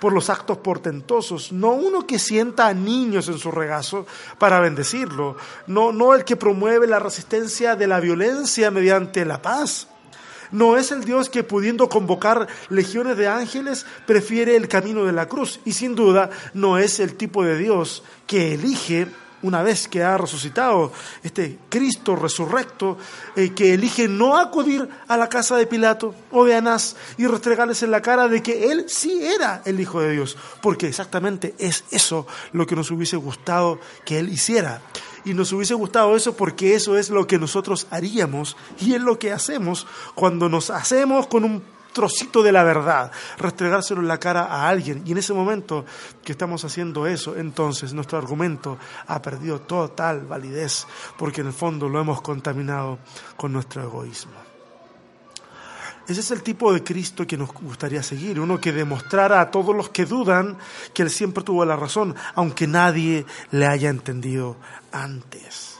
por 0.00 0.12
los 0.12 0.30
actos 0.30 0.58
portentosos, 0.58 1.52
no 1.52 1.70
uno 1.72 2.06
que 2.06 2.18
sienta 2.18 2.66
a 2.66 2.74
niños 2.74 3.28
en 3.28 3.38
su 3.38 3.50
regazo 3.50 4.06
para 4.38 4.60
bendecirlo, 4.60 5.36
no, 5.66 5.92
no 5.92 6.14
el 6.14 6.24
que 6.24 6.36
promueve 6.36 6.86
la 6.86 6.98
resistencia 6.98 7.76
de 7.76 7.86
la 7.86 8.00
violencia 8.00 8.70
mediante 8.70 9.24
la 9.24 9.40
paz. 9.40 9.88
No 10.52 10.76
es 10.76 10.92
el 10.92 11.04
Dios 11.04 11.28
que 11.28 11.42
pudiendo 11.42 11.88
convocar 11.88 12.46
legiones 12.68 13.16
de 13.16 13.26
ángeles 13.26 13.84
prefiere 14.06 14.56
el 14.56 14.68
camino 14.68 15.04
de 15.04 15.12
la 15.12 15.26
cruz. 15.26 15.60
Y 15.64 15.72
sin 15.72 15.94
duda 15.96 16.30
no 16.54 16.78
es 16.78 17.00
el 17.00 17.16
tipo 17.16 17.44
de 17.44 17.58
Dios 17.58 18.04
que 18.26 18.54
elige 18.54 19.08
una 19.46 19.62
vez 19.62 19.86
que 19.86 20.02
ha 20.02 20.18
resucitado, 20.18 20.92
este 21.22 21.58
Cristo 21.68 22.16
resurrecto, 22.16 22.98
eh, 23.36 23.50
que 23.54 23.74
elige 23.74 24.08
no 24.08 24.36
acudir 24.36 24.88
a 25.06 25.16
la 25.16 25.28
casa 25.28 25.56
de 25.56 25.68
Pilato 25.68 26.14
o 26.32 26.44
de 26.44 26.56
Anás 26.56 26.96
y 27.16 27.26
restregarles 27.26 27.82
en 27.84 27.92
la 27.92 28.02
cara 28.02 28.26
de 28.26 28.42
que 28.42 28.72
él 28.72 28.86
sí 28.88 29.24
era 29.24 29.62
el 29.64 29.78
Hijo 29.78 30.00
de 30.00 30.12
Dios, 30.12 30.36
porque 30.60 30.88
exactamente 30.88 31.54
es 31.58 31.84
eso 31.92 32.26
lo 32.52 32.66
que 32.66 32.74
nos 32.74 32.90
hubiese 32.90 33.16
gustado 33.16 33.78
que 34.04 34.18
él 34.18 34.28
hiciera. 34.28 34.82
Y 35.24 35.34
nos 35.34 35.52
hubiese 35.52 35.74
gustado 35.74 36.16
eso 36.16 36.36
porque 36.36 36.74
eso 36.74 36.98
es 36.98 37.10
lo 37.10 37.26
que 37.26 37.38
nosotros 37.38 37.86
haríamos 37.90 38.56
y 38.80 38.94
es 38.94 39.00
lo 39.00 39.18
que 39.18 39.32
hacemos 39.32 39.86
cuando 40.14 40.48
nos 40.48 40.70
hacemos 40.70 41.26
con 41.26 41.44
un 41.44 41.75
trocito 41.96 42.42
de 42.42 42.52
la 42.52 42.62
verdad, 42.62 43.10
restregárselo 43.38 44.02
en 44.02 44.08
la 44.08 44.20
cara 44.20 44.44
a 44.44 44.68
alguien. 44.68 45.02
Y 45.06 45.12
en 45.12 45.18
ese 45.18 45.32
momento 45.32 45.86
que 46.22 46.32
estamos 46.32 46.62
haciendo 46.62 47.06
eso, 47.06 47.34
entonces 47.36 47.94
nuestro 47.94 48.18
argumento 48.18 48.76
ha 49.06 49.22
perdido 49.22 49.62
total 49.62 50.26
validez 50.26 50.86
porque 51.16 51.40
en 51.40 51.46
el 51.46 51.52
fondo 51.54 51.88
lo 51.88 51.98
hemos 51.98 52.20
contaminado 52.20 52.98
con 53.34 53.50
nuestro 53.50 53.82
egoísmo. 53.82 54.34
Ese 56.06 56.20
es 56.20 56.30
el 56.30 56.42
tipo 56.42 56.70
de 56.70 56.84
Cristo 56.84 57.26
que 57.26 57.38
nos 57.38 57.50
gustaría 57.50 58.02
seguir, 58.02 58.38
uno 58.38 58.60
que 58.60 58.72
demostrara 58.72 59.40
a 59.40 59.50
todos 59.50 59.74
los 59.74 59.88
que 59.88 60.04
dudan 60.04 60.58
que 60.92 61.02
Él 61.02 61.10
siempre 61.10 61.42
tuvo 61.42 61.64
la 61.64 61.76
razón, 61.76 62.14
aunque 62.34 62.66
nadie 62.66 63.24
le 63.50 63.66
haya 63.66 63.88
entendido 63.88 64.56
antes. 64.92 65.78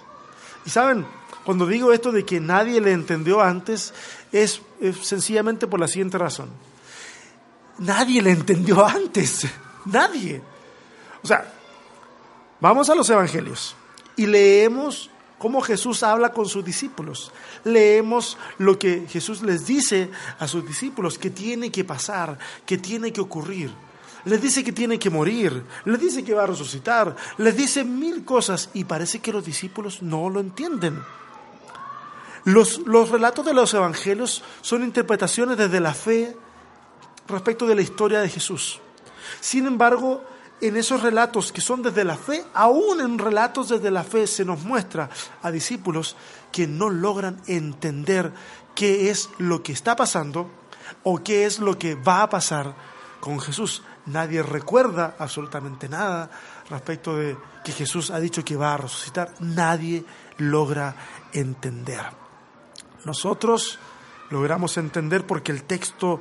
Y 0.64 0.70
saben, 0.70 1.07
cuando 1.44 1.64
digo 1.64 1.92
esto 1.92 2.11
de 2.11 2.24
que 2.24 2.40
nadie 2.40 2.81
le 2.81 2.90
entendió 2.90 3.40
antes, 3.40 3.94
es, 4.42 4.61
sencillamente 5.03 5.66
por 5.66 5.81
la 5.81 5.88
siguiente 5.88 6.18
razón. 6.18 6.51
Nadie 7.79 8.22
le 8.22 8.31
entendió 8.31 8.85
antes, 8.87 9.46
nadie. 9.87 10.40
O 11.22 11.27
sea, 11.27 11.53
vamos 12.61 12.88
a 12.90 12.94
los 12.94 13.09
evangelios 13.11 13.75
y 14.16 14.27
leemos 14.27 15.11
cómo 15.38 15.61
Jesús 15.61 16.03
habla 16.03 16.33
con 16.33 16.46
sus 16.46 16.64
discípulos. 16.64 17.33
Leemos 17.64 18.38
lo 18.59 18.79
que 18.79 19.07
Jesús 19.09 19.42
les 19.42 19.66
dice 19.66 20.11
a 20.38 20.49
sus 20.49 20.66
discípulos, 20.66 21.18
que 21.18 21.31
tiene 21.31 21.70
que 21.70 21.85
pasar, 21.85 22.38
que 22.64 22.79
tiene 22.79 23.12
que 23.12 23.20
ocurrir. 23.20 23.70
Les 24.25 24.42
dice 24.42 24.64
que 24.64 24.72
tiene 24.72 24.99
que 24.99 25.09
morir, 25.09 25.62
les 25.85 26.01
dice 26.01 26.25
que 26.25 26.35
va 26.35 26.42
a 26.42 26.49
resucitar, 26.49 27.14
les 27.38 27.57
dice 27.57 27.85
mil 27.85 28.25
cosas 28.25 28.70
y 28.75 28.83
parece 28.83 29.20
que 29.20 29.33
los 29.33 29.44
discípulos 29.44 30.03
no 30.03 30.29
lo 30.29 30.40
entienden. 30.40 31.01
Los, 32.46 32.78
los 32.87 33.11
relatos 33.11 33.44
de 33.44 33.52
los 33.52 33.74
evangelios 33.74 34.44
son 34.61 34.85
interpretaciones 34.85 35.56
desde 35.56 35.80
la 35.80 35.92
fe 35.92 36.37
respecto 37.26 37.66
de 37.66 37.74
la 37.74 37.82
historia 37.82 38.20
de 38.20 38.28
Jesús. 38.28 38.80
Sin 39.40 39.66
embargo, 39.66 40.22
en 40.61 40.76
esos 40.76 41.02
relatos 41.02 41.50
que 41.50 41.61
son 41.61 41.82
desde 41.82 42.04
la 42.04 42.16
fe, 42.16 42.44
aún 42.54 43.00
en 43.00 43.18
relatos 43.18 43.70
desde 43.70 43.90
la 43.90 44.04
fe 44.04 44.28
se 44.28 44.44
nos 44.44 44.62
muestra 44.62 45.11
a 45.42 45.50
discípulos 45.50 46.14
que 46.52 46.68
no 46.68 46.88
logran 46.88 47.42
entender 47.48 48.32
qué 48.76 49.11
es 49.11 49.28
lo 49.38 49.64
que 49.64 49.72
está 49.72 49.96
pasando 49.96 50.48
o 51.02 51.24
qué 51.24 51.46
es 51.46 51.59
lo 51.59 51.76
que 51.76 51.96
va 51.96 52.22
a 52.22 52.30
pasar 52.30 52.76
con 53.18 53.40
Jesús. 53.40 53.82
Nadie 54.06 54.40
recuerda 54.44 55.16
absolutamente 55.18 55.88
nada 55.88 56.30
respecto 56.70 57.16
de 57.16 57.37
que 57.64 57.72
Jesús 57.72 58.12
ha 58.12 58.20
dicho 58.20 58.44
que 58.44 58.54
va 58.54 58.74
a 58.74 58.76
resucitar. 58.76 59.35
Nadie 59.40 60.04
logra 60.38 60.94
entender. 61.32 62.26
Nosotros 63.07 63.79
logramos 64.31 64.77
entender 64.77 65.25
porque 65.25 65.53
el 65.53 65.62
texto 65.62 66.21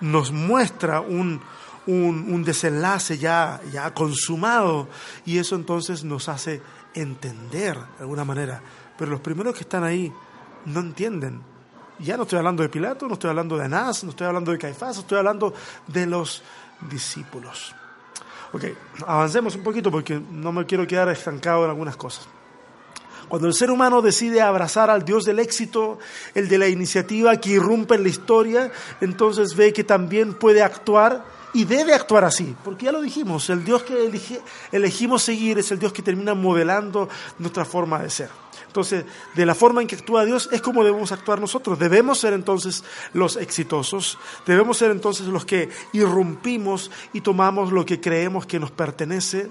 nos 0.00 0.32
muestra 0.32 1.00
un, 1.00 1.40
un, 1.86 2.44
desenlace 2.44 3.18
ya, 3.18 3.60
ya 3.72 3.94
consumado 3.94 4.88
y 5.24 5.38
eso 5.38 5.54
entonces 5.54 6.02
nos 6.02 6.28
hace 6.28 6.60
entender 6.92 7.76
de 7.76 8.00
alguna 8.00 8.24
manera. 8.24 8.60
Pero 8.98 9.12
los 9.12 9.20
primeros 9.20 9.54
que 9.54 9.60
están 9.60 9.84
ahí 9.84 10.12
no 10.66 10.80
entienden. 10.80 11.40
Ya 12.00 12.16
no 12.16 12.24
estoy 12.24 12.38
hablando 12.38 12.64
de 12.64 12.68
Pilato, 12.68 13.06
no 13.06 13.14
estoy 13.14 13.30
hablando 13.30 13.56
de 13.56 13.66
Anás, 13.66 14.02
no 14.02 14.10
estoy 14.10 14.26
hablando 14.26 14.50
de 14.50 14.58
Caifás, 14.58 14.98
estoy 14.98 15.18
hablando 15.18 15.54
de 15.86 16.06
los 16.06 16.42
discípulos. 16.90 17.72
Ok, 18.52 18.64
avancemos 19.06 19.54
un 19.54 19.62
poquito 19.62 19.92
porque 19.92 20.20
no 20.32 20.50
me 20.50 20.66
quiero 20.66 20.84
quedar 20.84 21.08
estancado 21.10 21.62
en 21.64 21.70
algunas 21.70 21.96
cosas. 21.96 22.26
Cuando 23.28 23.48
el 23.48 23.54
ser 23.54 23.70
humano 23.70 24.02
decide 24.02 24.40
abrazar 24.40 24.90
al 24.90 25.04
Dios 25.04 25.24
del 25.24 25.38
éxito, 25.38 25.98
el 26.34 26.48
de 26.48 26.58
la 26.58 26.68
iniciativa 26.68 27.36
que 27.36 27.50
irrumpe 27.50 27.94
en 27.94 28.02
la 28.02 28.08
historia, 28.08 28.70
entonces 29.00 29.54
ve 29.56 29.72
que 29.72 29.84
también 29.84 30.34
puede 30.34 30.62
actuar 30.62 31.24
y 31.54 31.64
debe 31.64 31.94
actuar 31.94 32.24
así, 32.24 32.54
porque 32.64 32.86
ya 32.86 32.92
lo 32.92 33.00
dijimos, 33.00 33.48
el 33.48 33.64
Dios 33.64 33.84
que 33.84 34.10
elegimos 34.72 35.22
seguir 35.22 35.58
es 35.58 35.70
el 35.70 35.78
Dios 35.78 35.92
que 35.92 36.02
termina 36.02 36.34
modelando 36.34 37.08
nuestra 37.38 37.64
forma 37.64 38.02
de 38.02 38.10
ser. 38.10 38.28
Entonces, 38.66 39.04
de 39.36 39.46
la 39.46 39.54
forma 39.54 39.80
en 39.80 39.86
que 39.86 39.94
actúa 39.94 40.24
Dios 40.24 40.48
es 40.50 40.60
como 40.60 40.82
debemos 40.82 41.12
actuar 41.12 41.40
nosotros. 41.40 41.78
Debemos 41.78 42.18
ser 42.18 42.32
entonces 42.32 42.82
los 43.12 43.36
exitosos, 43.36 44.18
debemos 44.44 44.78
ser 44.78 44.90
entonces 44.90 45.28
los 45.28 45.44
que 45.44 45.68
irrumpimos 45.92 46.90
y 47.12 47.20
tomamos 47.20 47.70
lo 47.70 47.86
que 47.86 48.00
creemos 48.00 48.46
que 48.46 48.58
nos 48.58 48.72
pertenece, 48.72 49.48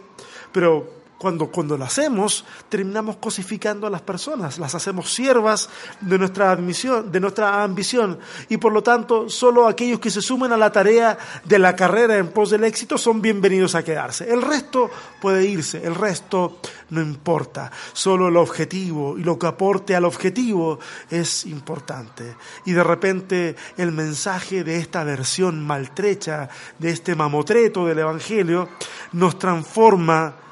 pero 0.51 1.02
cuando, 1.23 1.47
cuando 1.47 1.77
lo 1.77 1.85
hacemos, 1.85 2.43
terminamos 2.67 3.15
cosificando 3.15 3.87
a 3.87 3.89
las 3.89 4.01
personas, 4.01 4.59
las 4.59 4.75
hacemos 4.75 5.13
siervas 5.13 5.69
de 6.01 6.19
nuestra, 6.19 6.51
admisión, 6.51 7.13
de 7.13 7.21
nuestra 7.21 7.63
ambición 7.63 8.19
y 8.49 8.57
por 8.57 8.73
lo 8.73 8.83
tanto 8.83 9.29
solo 9.29 9.65
aquellos 9.65 10.01
que 10.01 10.11
se 10.11 10.21
sumen 10.21 10.51
a 10.51 10.57
la 10.57 10.69
tarea 10.69 11.17
de 11.45 11.59
la 11.59 11.77
carrera 11.77 12.17
en 12.17 12.27
pos 12.27 12.49
del 12.49 12.65
éxito 12.65 12.97
son 12.97 13.21
bienvenidos 13.21 13.73
a 13.73 13.83
quedarse. 13.83 14.29
El 14.29 14.41
resto 14.41 14.91
puede 15.21 15.45
irse, 15.45 15.81
el 15.85 15.95
resto 15.95 16.57
no 16.89 17.01
importa, 17.01 17.71
solo 17.93 18.27
el 18.27 18.35
objetivo 18.35 19.17
y 19.17 19.23
lo 19.23 19.39
que 19.39 19.47
aporte 19.47 19.95
al 19.95 20.03
objetivo 20.03 20.77
es 21.09 21.45
importante. 21.45 22.35
Y 22.65 22.73
de 22.73 22.83
repente 22.83 23.55
el 23.77 23.93
mensaje 23.93 24.65
de 24.65 24.75
esta 24.75 25.05
versión 25.05 25.65
maltrecha, 25.65 26.49
de 26.77 26.89
este 26.89 27.15
mamotreto 27.15 27.85
del 27.85 27.99
Evangelio, 27.99 28.67
nos 29.13 29.39
transforma 29.39 30.42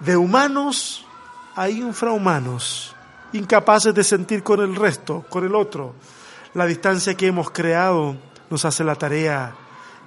de 0.00 0.16
humanos 0.16 1.04
a 1.56 1.68
infrahumanos, 1.68 2.94
incapaces 3.32 3.94
de 3.94 4.04
sentir 4.04 4.42
con 4.42 4.60
el 4.60 4.74
resto, 4.74 5.24
con 5.28 5.44
el 5.44 5.54
otro. 5.54 5.94
La 6.54 6.66
distancia 6.66 7.16
que 7.16 7.26
hemos 7.26 7.50
creado 7.50 8.16
nos 8.50 8.64
hace 8.64 8.84
la 8.84 8.94
tarea 8.94 9.54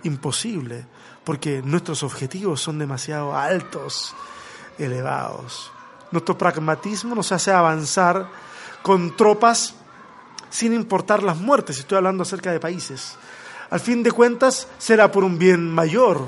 imposible, 0.04 0.86
porque 1.24 1.62
nuestros 1.64 2.04
objetivos 2.04 2.62
son 2.62 2.80
demasiado 2.80 3.36
altos, 3.36 4.16
elevados. 4.78 5.72
Nuestro 6.12 6.38
pragmatismo 6.38 7.16
nos 7.16 7.32
hace 7.32 7.52
avanzar 7.52 8.28
con 8.82 9.16
tropas 9.16 9.76
sin 10.50 10.74
importar 10.74 11.24
las 11.24 11.38
muertes, 11.38 11.80
estoy 11.80 11.98
hablando 11.98 12.24
acerca 12.24 12.52
de 12.52 12.60
países. 12.60 13.16
Al 13.70 13.82
fin 13.82 14.02
de 14.02 14.12
cuentas, 14.12 14.68
será 14.78 15.12
por 15.12 15.26
un 15.26 15.38
bien 15.38 15.70
mayor, 15.70 16.26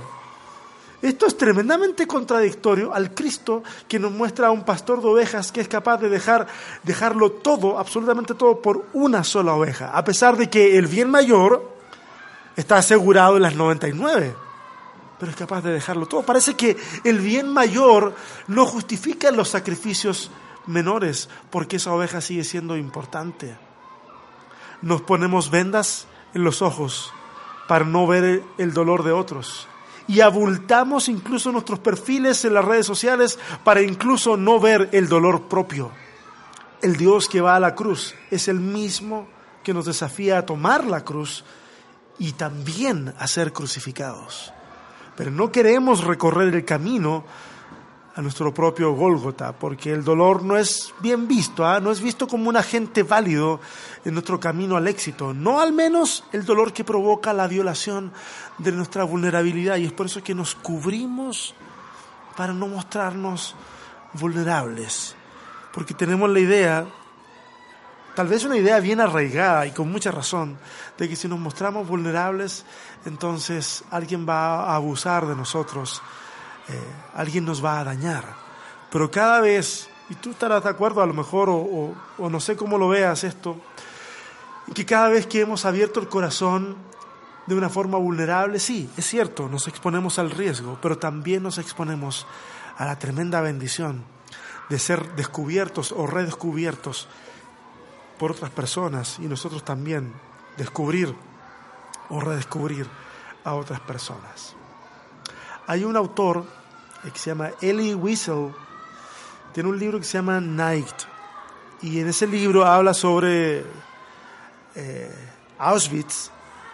esto 1.02 1.28
es 1.28 1.38
tremendamente 1.38 2.06
contradictorio 2.06 2.94
al 2.94 3.14
Cristo 3.14 3.64
que 3.88 4.00
nos 4.00 4.12
muestra 4.12 4.48
a 4.48 4.52
un 4.52 4.64
pastor 4.64 5.02
de 5.02 5.08
ovejas 5.08 5.52
que 5.52 5.62
es 5.62 5.68
capaz 5.70 5.98
de 5.98 6.10
dejar, 6.10 6.48
dejarlo 6.84 7.32
todo, 7.32 7.80
absolutamente 7.80 8.34
todo, 8.34 8.62
por 8.62 8.86
una 8.92 9.24
sola 9.24 9.54
oveja, 9.54 9.92
a 9.96 10.04
pesar 10.04 10.36
de 10.36 10.50
que 10.50 10.78
el 10.78 10.88
bien 10.88 11.10
mayor 11.10 11.74
está 12.58 12.78
asegurado 12.78 13.38
en 13.38 13.44
las 13.44 13.56
99, 13.56 14.36
pero 15.18 15.32
es 15.32 15.38
capaz 15.38 15.62
de 15.62 15.72
dejarlo 15.72 16.06
todo. 16.06 16.24
Parece 16.24 16.56
que 16.56 16.76
el 17.06 17.20
bien 17.20 17.48
mayor 17.48 18.14
no 18.48 18.66
justifica 18.66 19.32
los 19.32 19.48
sacrificios 19.48 20.30
menores, 20.66 21.30
porque 21.50 21.78
esa 21.78 21.94
oveja 21.94 22.20
sigue 22.20 22.44
siendo 22.44 22.76
importante. 22.76 23.58
Nos 24.82 25.02
ponemos 25.02 25.50
vendas 25.50 26.08
en 26.34 26.44
los 26.44 26.62
ojos 26.62 27.14
para 27.70 27.86
no 27.86 28.06
ver 28.06 28.44
el 28.58 28.74
dolor 28.74 29.04
de 29.04 29.14
otros 29.14 29.69
y 30.10 30.22
abultamos 30.22 31.08
incluso 31.08 31.52
nuestros 31.52 31.78
perfiles 31.78 32.44
en 32.44 32.56
las 32.56 32.66
redes 32.66 32.88
sociales 32.88 33.38
para 33.64 33.84
incluso 33.84 34.38
no 34.38 34.60
ver 34.60 34.90
el 34.92 35.08
dolor 35.08 35.44
propio. 35.44 35.92
El 36.82 36.98
Dios 36.98 37.30
que 37.30 37.42
va 37.42 37.56
a 37.56 37.60
la 37.60 37.76
cruz 37.76 38.16
es 38.32 38.48
el 38.48 38.60
mismo 38.60 39.28
que 39.64 39.72
nos 39.72 39.86
desafía 39.86 40.40
a 40.40 40.46
tomar 40.48 40.84
la 40.88 41.06
cruz 41.06 41.46
y 42.18 42.32
también 42.32 43.14
a 43.20 43.28
ser 43.28 43.54
crucificados. 43.54 44.52
pero 45.16 45.30
no 45.30 45.52
queremos 45.52 46.04
recorrer 46.04 46.56
el 46.56 46.66
camino 46.66 47.24
a 48.16 48.22
nuestro 48.22 48.54
propio 48.54 48.94
Gólgota, 48.94 49.54
porque 49.54 49.92
el 49.92 50.04
dolor 50.04 50.44
no 50.44 50.58
es 50.58 50.94
bien 51.00 51.28
visto, 51.28 51.66
¿ah? 51.66 51.80
no 51.80 51.92
es 51.92 52.02
visto 52.02 52.28
como 52.28 52.50
un 52.50 52.58
agente 52.58 53.04
válido 53.04 53.60
en 54.04 54.14
nuestro 54.14 54.40
camino 54.40 54.78
al 54.78 54.88
éxito, 54.88 55.34
no 55.34 55.60
al 55.60 55.74
menos 55.74 56.24
el 56.32 56.46
dolor 56.46 56.74
que 56.74 56.84
provoca 56.84 57.34
la 57.34 57.48
violación 57.48 58.12
de 58.58 58.72
nuestra 58.72 59.04
vulnerabilidad, 59.04 59.78
y 59.78 59.86
es 59.86 59.94
por 59.94 60.08
eso 60.08 60.24
que 60.24 60.36
nos 60.36 60.56
cubrimos 60.56 61.54
para 62.36 62.54
no 62.54 62.68
mostrarnos 62.68 63.56
vulnerables, 64.14 65.16
porque 65.72 65.94
tenemos 65.94 66.30
la 66.30 66.40
idea, 66.40 66.86
tal 68.16 68.28
vez 68.28 68.44
una 68.44 68.58
idea 68.58 68.80
bien 68.80 69.00
arraigada 69.00 69.68
y 69.68 69.72
con 69.72 69.92
mucha 69.92 70.12
razón, 70.12 70.58
de 70.98 71.08
que 71.08 71.16
si 71.16 71.28
nos 71.28 71.40
mostramos 71.40 71.88
vulnerables, 71.88 72.66
entonces 73.06 73.84
alguien 73.92 74.28
va 74.28 74.64
a 74.64 74.76
abusar 74.76 75.28
de 75.28 75.36
nosotros 75.36 76.02
alguien 77.14 77.46
nos 77.46 77.64
va 77.64 77.80
a 77.80 77.84
dañar. 77.84 78.24
Pero 78.92 79.10
cada 79.12 79.42
vez, 79.42 79.90
y 80.10 80.16
tú 80.16 80.32
estarás 80.32 80.64
de 80.64 80.70
acuerdo 80.70 81.02
a 81.02 81.06
lo 81.06 81.14
mejor, 81.14 81.50
o, 81.50 81.94
o 82.18 82.30
no 82.30 82.40
sé 82.40 82.56
cómo 82.56 82.78
lo 82.78 82.88
veas 82.88 83.24
esto, 83.24 83.58
que 84.74 84.86
cada 84.86 85.10
vez 85.10 85.28
que 85.28 85.42
hemos 85.42 85.66
abierto 85.66 86.00
el 86.00 86.08
corazón 86.08 86.76
de 87.48 87.56
una 87.56 87.70
forma 87.70 87.98
vulnerable, 87.98 88.60
sí, 88.60 88.90
es 88.98 89.06
cierto, 89.06 89.50
nos 89.50 89.68
exponemos 89.68 90.20
al 90.20 90.30
riesgo, 90.30 90.78
pero 90.82 90.98
también 90.98 91.42
nos 91.42 91.58
exponemos 91.58 92.28
a 92.78 92.86
la 92.86 93.00
tremenda 93.00 93.42
bendición 93.42 94.04
de 94.70 94.78
ser 94.78 95.16
descubiertos 95.16 95.92
o 95.92 96.06
redescubiertos 96.06 97.08
por 98.20 98.32
otras 98.32 98.52
personas 98.52 99.18
y 99.20 99.24
nosotros 99.24 99.64
también 99.64 100.14
descubrir 100.58 101.16
o 102.10 102.20
redescubrir 102.20 102.88
a 103.44 103.56
otras 103.56 103.80
personas. 103.80 104.56
Hay 105.66 105.84
un 105.84 105.96
autor 105.96 106.46
que 107.04 107.20
se 107.20 107.32
llama 107.32 107.52
Elie 107.62 107.96
Wiesel, 107.96 108.54
tiene 109.54 109.70
un 109.70 109.80
libro 109.80 110.00
que 110.00 110.06
se 110.06 110.18
llama 110.18 110.40
Night. 110.40 110.96
Y 111.82 112.00
en 112.00 112.10
ese 112.10 112.28
libro 112.28 112.66
habla 112.66 112.94
sobre 112.94 113.64
eh, 114.76 115.12
Auschwitz, 115.58 116.30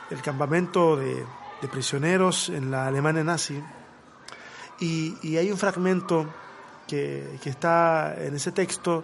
el 0.09 0.21
campamento 0.21 0.95
de, 0.97 1.25
prisioneros 1.71 2.49
en 2.49 2.69
la 2.69 2.85
Alemania 2.85 3.23
nazi. 3.23 3.59
Y, 4.79 5.35
hay 5.35 5.51
un 5.51 5.57
fragmento 5.57 6.27
que, 6.88 7.39
está 7.43 8.15
en 8.19 8.35
ese 8.35 8.51
texto 8.51 9.03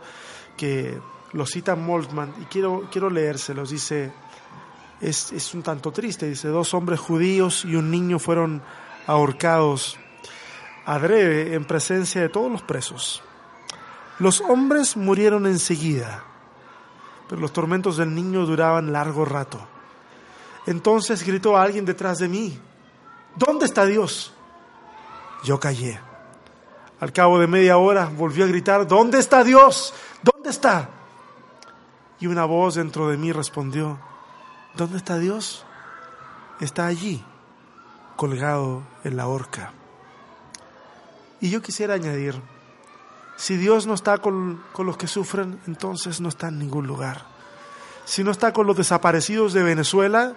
que 0.55 0.99
lo 1.33 1.45
cita 1.47 1.75
Moltmann 1.75 2.35
y 2.39 2.45
quiero, 2.45 2.87
quiero 2.91 3.09
leérselos. 3.09 3.71
Dice, 3.71 4.11
es, 4.99 5.31
es 5.31 5.53
un 5.55 5.63
tanto 5.63 5.91
triste, 5.91 6.27
dice, 6.27 6.49
dos 6.49 6.73
hombres 6.75 6.99
judíos 6.99 7.65
y 7.65 7.75
un 7.75 7.89
niño 7.89 8.19
fueron 8.19 8.61
ahorcados 9.07 9.97
adrede 10.85 11.55
en 11.55 11.65
presencia 11.65 12.21
de 12.21 12.29
todos 12.29 12.51
los 12.51 12.61
presos. 12.61 13.21
Los 14.19 14.41
hombres 14.41 14.97
murieron 14.97 15.45
enseguida, 15.47 16.23
pero 17.27 17.41
los 17.41 17.53
tormentos 17.53 17.97
del 17.97 18.13
niño 18.13 18.45
duraban 18.45 18.91
largo 18.91 19.25
rato. 19.25 19.59
Entonces 20.67 21.25
gritó 21.25 21.57
alguien 21.57 21.85
detrás 21.85 22.19
de 22.19 22.27
mí, 22.27 22.59
¿dónde 23.35 23.65
está 23.65 23.85
Dios? 23.85 24.33
Yo 25.43 25.59
callé. 25.59 25.99
Al 26.99 27.11
cabo 27.11 27.39
de 27.39 27.47
media 27.47 27.77
hora 27.77 28.11
volvió 28.15 28.45
a 28.45 28.47
gritar, 28.47 28.87
¿dónde 28.87 29.17
está 29.17 29.43
Dios? 29.43 29.93
¿Dónde 30.21 30.51
está? 30.51 30.89
Y 32.19 32.27
una 32.27 32.45
voz 32.45 32.75
dentro 32.75 33.07
de 33.07 33.17
mí 33.17 33.31
respondió, 33.31 33.99
¿dónde 34.75 34.97
está 34.97 35.17
Dios? 35.17 35.65
Está 36.59 36.85
allí, 36.85 37.25
colgado 38.17 38.83
en 39.03 39.17
la 39.17 39.25
horca. 39.25 39.73
Y 41.41 41.49
yo 41.49 41.61
quisiera 41.61 41.95
añadir, 41.95 42.35
si 43.35 43.57
Dios 43.57 43.87
no 43.87 43.95
está 43.95 44.19
con, 44.19 44.61
los 44.77 44.97
que 44.97 45.07
sufren, 45.07 45.59
entonces 45.65 46.21
no 46.21 46.29
está 46.29 46.49
en 46.49 46.59
ningún 46.59 46.85
lugar. 46.85 47.25
Si 48.05 48.23
no 48.23 48.29
está 48.29 48.53
con 48.53 48.67
los 48.67 48.77
desaparecidos 48.77 49.51
de 49.53 49.63
Venezuela, 49.63 50.35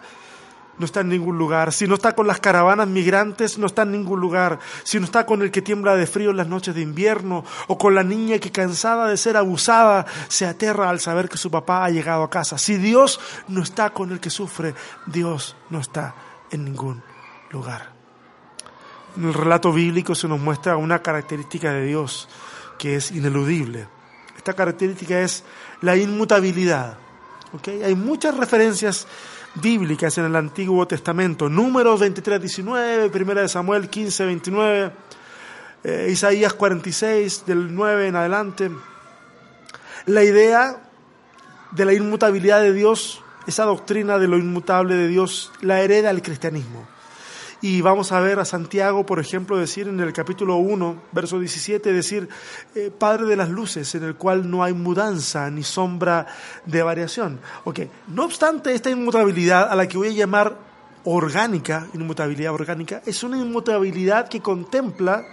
no 0.79 0.87
está 0.87 1.01
en 1.01 1.11
ningún 1.11 1.37
lugar. 1.37 1.75
Si 1.75 1.87
no 1.87 1.97
está 1.97 2.15
con 2.15 2.27
las 2.27 2.41
caravanas 2.41 2.89
migrantes, 2.89 3.59
no 3.59 3.67
está 3.67 3.83
en 3.83 3.93
ningún 3.93 4.19
lugar. 4.19 4.59
Si 4.85 4.99
no 4.99 5.05
está 5.05 5.27
con 5.27 5.43
el 5.43 5.51
que 5.51 5.61
tiembla 5.61 5.95
de 5.95 6.07
frío 6.07 6.31
en 6.31 6.39
las 6.39 6.49
noches 6.49 6.75
de 6.75 6.81
invierno, 6.81 7.45
o 7.67 7.77
con 7.77 7.95
la 7.95 8.03
niña 8.03 8.39
que 8.39 8.51
cansada 8.51 9.07
de 9.07 9.19
ser 9.19 9.37
abusada 9.37 10.07
se 10.29 10.47
aterra 10.47 10.89
al 10.89 11.01
saber 11.01 11.29
que 11.29 11.37
su 11.37 11.51
papá 11.51 11.85
ha 11.85 11.91
llegado 11.91 12.23
a 12.23 12.31
casa. 12.31 12.57
Si 12.57 12.79
Dios 12.79 13.21
no 13.49 13.63
está 13.63 13.91
con 13.91 14.11
el 14.13 14.21
que 14.21 14.31
sufre, 14.31 14.75
Dios 15.05 15.55
no 15.69 15.81
está 15.81 16.15
en 16.51 16.65
ningún 16.65 17.03
lugar. 17.51 17.94
En 19.17 19.25
el 19.25 19.35
relato 19.35 19.73
bíblico 19.73 20.15
se 20.15 20.27
nos 20.27 20.41
muestra 20.41 20.77
una 20.77 21.01
característica 21.01 21.73
de 21.73 21.87
Dios 21.87 22.29
que 22.79 22.97
es 22.97 23.11
ineludible. 23.13 23.87
Esta 24.37 24.55
característica 24.55 25.21
es 25.21 25.45
la 25.81 25.97
inmutabilidad. 25.97 26.99
Hay 27.85 27.95
muchas 27.95 28.37
referencias 28.37 29.07
bíblicas 29.55 30.19
en 30.19 30.25
el 30.25 30.37
Antiguo 30.37 30.87
Testamento. 30.87 31.49
Números 31.49 32.01
23, 32.01 32.41
19, 32.41 33.11
Primera 33.11 33.43
de 33.43 33.49
Samuel 33.49 33.89
15, 33.89 34.27
29, 34.27 34.93
eh, 35.85 36.09
Isaías 36.11 36.53
46, 36.55 37.45
del 37.47 37.75
9 37.75 38.09
en 38.09 38.17
adelante. 38.17 38.71
La 40.07 40.25
idea 40.25 40.83
de 41.71 41.85
la 41.85 41.93
inmutabilidad 41.93 42.61
de 42.61 42.73
Dios, 42.73 43.23
esa 43.47 43.65
doctrina 43.65 44.19
de 44.19 44.29
lo 44.29 44.37
inmutable 44.37 44.95
de 44.97 45.09
Dios, 45.09 45.53
la 45.61 45.81
hereda 45.81 46.11
el 46.11 46.23
cristianismo. 46.23 46.87
Y 47.65 47.81
vamos 47.81 48.13
a 48.13 48.21
ver 48.21 48.39
a 48.41 48.45
Santiago, 48.45 49.07
por 49.07 49.19
ejemplo, 49.19 49.57
decir 49.57 49.89
en 49.89 49.99
el 49.99 50.13
capítulo 50.13 50.57
1, 50.57 51.05
verso 51.13 51.41
17, 51.41 51.95
decir, 51.95 52.29
eh, 52.75 52.91
Padre 52.91 53.25
de 53.25 53.37
las 53.37 53.49
luces, 53.49 53.95
en 53.95 54.05
el 54.05 54.17
cual 54.17 54.51
no 54.51 54.63
hay 54.63 54.75
mudanza 54.75 55.49
ni 55.49 55.63
sombra 55.63 56.27
de 56.67 56.83
variación. 56.83 57.41
Ok, 57.65 57.81
no 58.09 58.27
obstante, 58.27 58.75
esta 58.75 58.91
inmutabilidad 58.91 59.73
a 59.73 59.75
la 59.77 59.89
que 59.89 59.97
voy 59.97 60.09
a 60.09 60.11
llamar 60.11 60.59
orgánica, 61.05 61.87
inmutabilidad 61.95 62.53
orgánica, 62.53 63.01
es 63.07 63.23
una 63.23 63.39
inmutabilidad 63.39 64.29
que 64.29 64.43
contempla, 64.43 65.25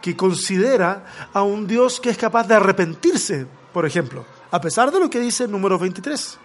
que 0.00 0.16
considera 0.16 1.04
a 1.32 1.42
un 1.42 1.66
Dios 1.66 1.98
que 1.98 2.10
es 2.10 2.16
capaz 2.16 2.46
de 2.46 2.54
arrepentirse, 2.54 3.44
por 3.72 3.86
ejemplo, 3.86 4.24
a 4.52 4.60
pesar 4.60 4.92
de 4.92 5.00
lo 5.00 5.10
que 5.10 5.18
dice 5.18 5.46
el 5.46 5.50
número 5.50 5.80
23, 5.80 6.38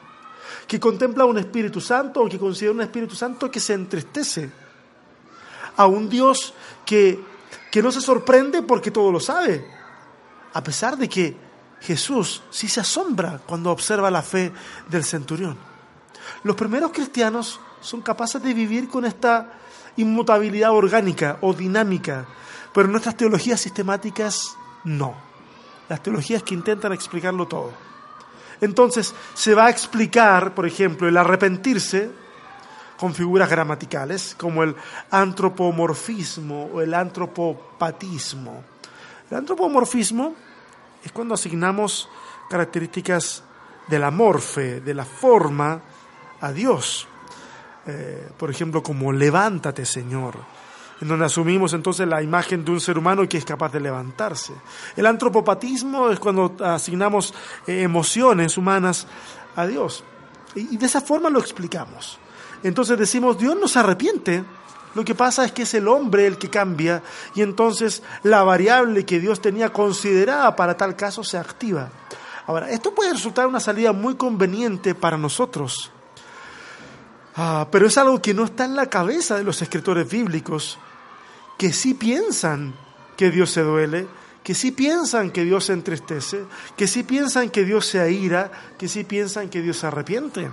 que 0.65 0.80
contempla 0.80 1.26
un 1.26 1.38
Espíritu 1.38 1.80
Santo 1.80 2.23
o 2.23 2.28
que 2.28 2.39
considera 2.39 2.73
un 2.73 2.82
Espíritu 2.82 3.13
Santo 3.13 3.52
que 3.52 3.60
se 3.60 3.76
entristece 3.76 4.65
a 5.77 5.87
un 5.87 6.09
Dios 6.09 6.53
que, 6.85 7.23
que 7.71 7.81
no 7.81 7.91
se 7.91 8.01
sorprende 8.01 8.61
porque 8.61 8.91
todo 8.91 9.11
lo 9.11 9.19
sabe, 9.19 9.65
a 10.53 10.63
pesar 10.63 10.97
de 10.97 11.07
que 11.07 11.37
Jesús 11.81 12.41
sí 12.49 12.67
se 12.67 12.81
asombra 12.81 13.39
cuando 13.45 13.71
observa 13.71 14.11
la 14.11 14.21
fe 14.21 14.51
del 14.89 15.03
centurión. 15.03 15.57
Los 16.43 16.55
primeros 16.55 16.91
cristianos 16.91 17.59
son 17.81 18.01
capaces 18.01 18.41
de 18.41 18.53
vivir 18.53 18.89
con 18.89 19.05
esta 19.05 19.53
inmutabilidad 19.97 20.71
orgánica 20.71 21.37
o 21.41 21.53
dinámica, 21.53 22.25
pero 22.73 22.87
nuestras 22.87 23.15
teologías 23.15 23.61
sistemáticas 23.61 24.55
no. 24.83 25.15
Las 25.89 26.03
teologías 26.03 26.43
que 26.43 26.53
intentan 26.53 26.93
explicarlo 26.93 27.47
todo. 27.47 27.71
Entonces, 28.59 29.13
se 29.33 29.53
va 29.53 29.67
a 29.67 29.69
explicar, 29.69 30.53
por 30.53 30.65
ejemplo, 30.65 31.07
el 31.07 31.17
arrepentirse 31.17 32.11
con 32.97 33.13
figuras 33.13 33.49
gramaticales 33.49 34.36
como 34.36 34.63
el 34.63 34.75
antropomorfismo 35.12 36.69
o 36.73 36.81
el 36.81 36.93
antropopatismo. 36.93 38.63
El 39.29 39.38
antropomorfismo 39.38 40.33
es 41.03 41.12
cuando 41.12 41.36
asignamos 41.36 42.10
características 42.49 43.43
de 43.88 43.99
la 43.99 44.12
morfe, 44.12 44.81
de 44.81 44.93
la 44.93 45.05
forma, 45.05 45.81
a 46.41 46.51
Dios. 46.51 47.07
Eh, 47.86 48.29
por 48.38 48.49
ejemplo, 48.49 48.83
como 48.83 49.12
levántate, 49.12 49.86
Señor, 49.86 50.36
en 50.99 51.07
donde 51.07 51.25
asumimos 51.25 51.73
entonces 51.73 52.07
la 52.07 52.21
imagen 52.21 52.65
de 52.65 52.71
un 52.71 52.81
ser 52.81 52.97
humano 52.97 53.27
que 53.27 53.38
es 53.38 53.45
capaz 53.45 53.71
de 53.71 53.79
levantarse. 53.79 54.53
El 54.95 55.05
antropopatismo 55.05 56.10
es 56.10 56.19
cuando 56.19 56.55
asignamos 56.63 57.33
eh, 57.65 57.83
emociones 57.83 58.57
humanas 58.57 59.07
a 59.55 59.65
Dios. 59.65 60.03
Y 60.55 60.77
de 60.77 60.86
esa 60.86 61.01
forma 61.01 61.29
lo 61.29 61.39
explicamos. 61.39 62.19
Entonces 62.63 62.97
decimos, 62.97 63.37
Dios 63.37 63.57
no 63.59 63.67
se 63.67 63.79
arrepiente. 63.79 64.43
Lo 64.95 65.05
que 65.05 65.15
pasa 65.15 65.45
es 65.45 65.51
que 65.51 65.63
es 65.63 65.73
el 65.73 65.87
hombre 65.87 66.25
el 66.25 66.37
que 66.37 66.49
cambia 66.49 67.03
y 67.35 67.43
entonces 67.43 68.01
la 68.23 68.43
variable 68.43 69.05
que 69.05 69.19
Dios 69.19 69.41
tenía 69.41 69.71
considerada 69.71 70.55
para 70.55 70.75
tal 70.75 70.95
caso 70.95 71.23
se 71.23 71.37
activa. 71.37 71.89
Ahora, 72.47 72.71
esto 72.71 72.95
puede 72.95 73.13
resultar 73.13 73.45
una 73.45 73.59
salida 73.59 73.91
muy 73.91 74.15
conveniente 74.15 74.95
para 74.95 75.17
nosotros, 75.17 75.91
ah, 77.35 77.67
pero 77.69 77.85
es 77.85 77.97
algo 77.97 78.21
que 78.21 78.33
no 78.33 78.45
está 78.45 78.65
en 78.65 78.75
la 78.75 78.89
cabeza 78.89 79.35
de 79.35 79.43
los 79.43 79.61
escritores 79.61 80.09
bíblicos, 80.09 80.79
que 81.57 81.73
sí 81.73 81.93
piensan 81.93 82.73
que 83.17 83.29
Dios 83.29 83.51
se 83.51 83.61
duele, 83.61 84.07
que 84.43 84.55
sí 84.55 84.71
piensan 84.71 85.29
que 85.31 85.43
Dios 85.43 85.65
se 85.65 85.73
entristece, 85.73 86.45
que 86.77 86.87
sí 86.87 87.03
piensan 87.03 87.49
que 87.49 87.65
Dios 87.65 87.85
se 87.85 87.99
aira, 87.99 88.49
que 88.79 88.87
sí 88.87 89.03
piensan 89.03 89.49
que 89.49 89.61
Dios 89.61 89.77
se 89.77 89.87
arrepiente. 89.87 90.49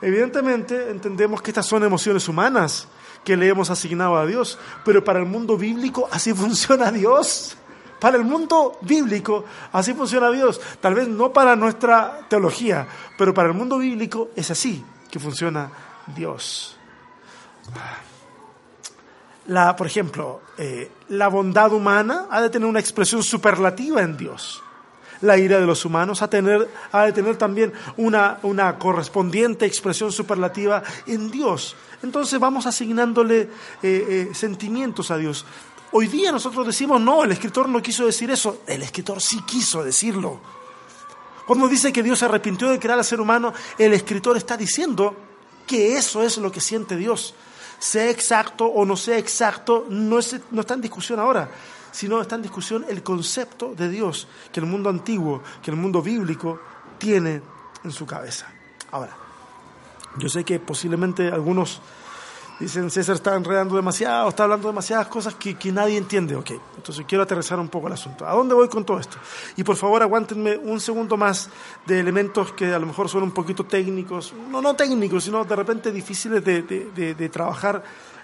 Evidentemente 0.00 0.90
entendemos 0.90 1.42
que 1.42 1.50
estas 1.50 1.66
son 1.66 1.82
emociones 1.82 2.28
humanas, 2.28 2.88
que 3.24 3.36
le 3.36 3.48
hemos 3.48 3.70
asignado 3.70 4.16
a 4.16 4.26
Dios, 4.26 4.58
pero 4.84 5.02
para 5.02 5.18
el 5.18 5.26
mundo 5.26 5.56
bíblico 5.56 6.08
así 6.10 6.32
funciona 6.34 6.90
Dios. 6.90 7.56
Para 8.00 8.16
el 8.16 8.24
mundo 8.24 8.78
bíblico 8.82 9.44
así 9.72 9.92
funciona 9.92 10.30
Dios. 10.30 10.60
Tal 10.80 10.94
vez 10.94 11.08
no 11.08 11.32
para 11.32 11.56
nuestra 11.56 12.20
teología, 12.28 12.86
pero 13.16 13.34
para 13.34 13.48
el 13.48 13.54
mundo 13.54 13.78
bíblico 13.78 14.30
es 14.36 14.50
así 14.50 14.84
que 15.10 15.18
funciona 15.18 15.70
Dios. 16.14 16.76
La, 19.46 19.74
por 19.74 19.86
ejemplo, 19.86 20.42
eh, 20.58 20.90
la 21.08 21.28
bondad 21.28 21.72
humana 21.72 22.26
ha 22.30 22.40
de 22.40 22.50
tener 22.50 22.68
una 22.68 22.80
expresión 22.80 23.22
superlativa 23.22 24.02
en 24.02 24.16
Dios. 24.16 24.62
La 25.20 25.36
ira 25.36 25.58
de 25.58 25.66
los 25.66 25.84
humanos 25.84 26.22
ha, 26.22 26.30
tener, 26.30 26.68
ha 26.92 27.04
de 27.04 27.12
tener 27.12 27.36
también 27.36 27.72
una, 27.96 28.38
una, 28.42 28.78
correspondiente 28.78 29.66
expresión 29.66 30.12
superlativa 30.12 30.82
en 31.06 31.30
Dios. 31.30 31.74
Entonces 32.02 32.38
vamos 32.38 32.66
asignándole 32.66 33.40
eh, 33.40 33.48
eh, 33.82 34.28
sentimientos 34.32 35.10
a 35.10 35.16
Dios. 35.16 35.44
Hoy 35.90 36.06
día 36.06 36.30
nosotros 36.30 36.66
decimos, 36.66 37.00
no, 37.00 37.24
el 37.24 37.32
escritor 37.32 37.68
no 37.68 37.82
quiso 37.82 38.06
decir 38.06 38.30
eso. 38.30 38.62
El 38.66 38.82
escritor 38.82 39.20
sí 39.20 39.40
quiso 39.46 39.82
decirlo. 39.82 40.40
Cuando 41.46 41.66
dice 41.66 41.92
que 41.92 42.02
Dios 42.02 42.18
se 42.18 42.26
arrepintió 42.26 42.68
de 42.68 42.78
crear 42.78 42.98
al 42.98 43.04
ser 43.04 43.20
humano, 43.20 43.54
el 43.78 43.94
escritor 43.94 44.36
está 44.36 44.56
diciendo 44.56 45.16
que 45.66 45.96
eso 45.96 46.22
es 46.22 46.36
lo 46.36 46.52
que 46.52 46.60
siente 46.60 46.94
Dios. 46.94 47.34
Sea 47.78 48.10
exacto 48.10 48.66
o 48.66 48.84
no 48.84 48.96
sea 48.96 49.16
exacto, 49.16 49.86
no, 49.88 50.18
no 50.50 50.60
está 50.60 50.74
en 50.74 50.80
discusión 50.82 51.18
ahora, 51.18 51.48
sino 51.90 52.20
está 52.20 52.36
en 52.36 52.42
discusión 52.42 52.84
el 52.88 53.02
concepto 53.02 53.74
de 53.74 53.88
Dios 53.88 54.28
que 54.52 54.60
el 54.60 54.66
mundo 54.66 54.90
antiguo, 54.90 55.42
que 55.62 55.70
el 55.70 55.76
mundo 55.76 56.02
bíblico 56.02 56.60
tiene 56.98 57.42
en 57.84 57.90
su 57.90 58.06
cabeza. 58.06 58.46
Ahora, 58.90 59.16
yo 60.16 60.28
sé 60.28 60.44
que 60.44 60.58
posiblemente 60.58 61.28
algunos 61.28 61.80
Dicen, 62.58 62.90
César 62.90 63.14
está 63.14 63.36
enredando 63.36 63.76
demasiado, 63.76 64.28
está 64.28 64.42
hablando 64.42 64.66
demasiadas 64.66 65.06
cosas 65.06 65.36
que, 65.36 65.54
que, 65.54 65.70
nadie 65.70 65.96
entiende. 65.96 66.34
Ok, 66.34 66.50
entonces 66.76 67.04
quiero 67.06 67.22
aterrizar 67.22 67.60
un 67.60 67.68
poco 67.68 67.86
el 67.86 67.92
asunto. 67.92 68.26
¿A 68.26 68.32
dónde 68.32 68.52
voy 68.52 68.68
con 68.68 68.84
todo 68.84 68.98
esto? 68.98 69.16
Y 69.56 69.62
por 69.62 69.76
favor 69.76 70.02
aguántenme 70.02 70.56
un 70.56 70.80
segundo 70.80 71.16
más 71.16 71.50
de 71.86 72.00
elementos 72.00 72.52
que 72.52 72.74
a 72.74 72.78
lo 72.80 72.86
mejor 72.86 73.08
son 73.08 73.22
un 73.22 73.30
poquito 73.30 73.64
técnicos, 73.64 74.34
no, 74.50 74.60
no 74.60 74.74
técnicos, 74.74 75.22
sino 75.22 75.44
de 75.44 75.54
repente 75.54 75.92
difíciles 75.92 76.44
de, 76.44 76.62
de, 76.62 77.14
de 77.14 77.28
trabajar 77.28 77.80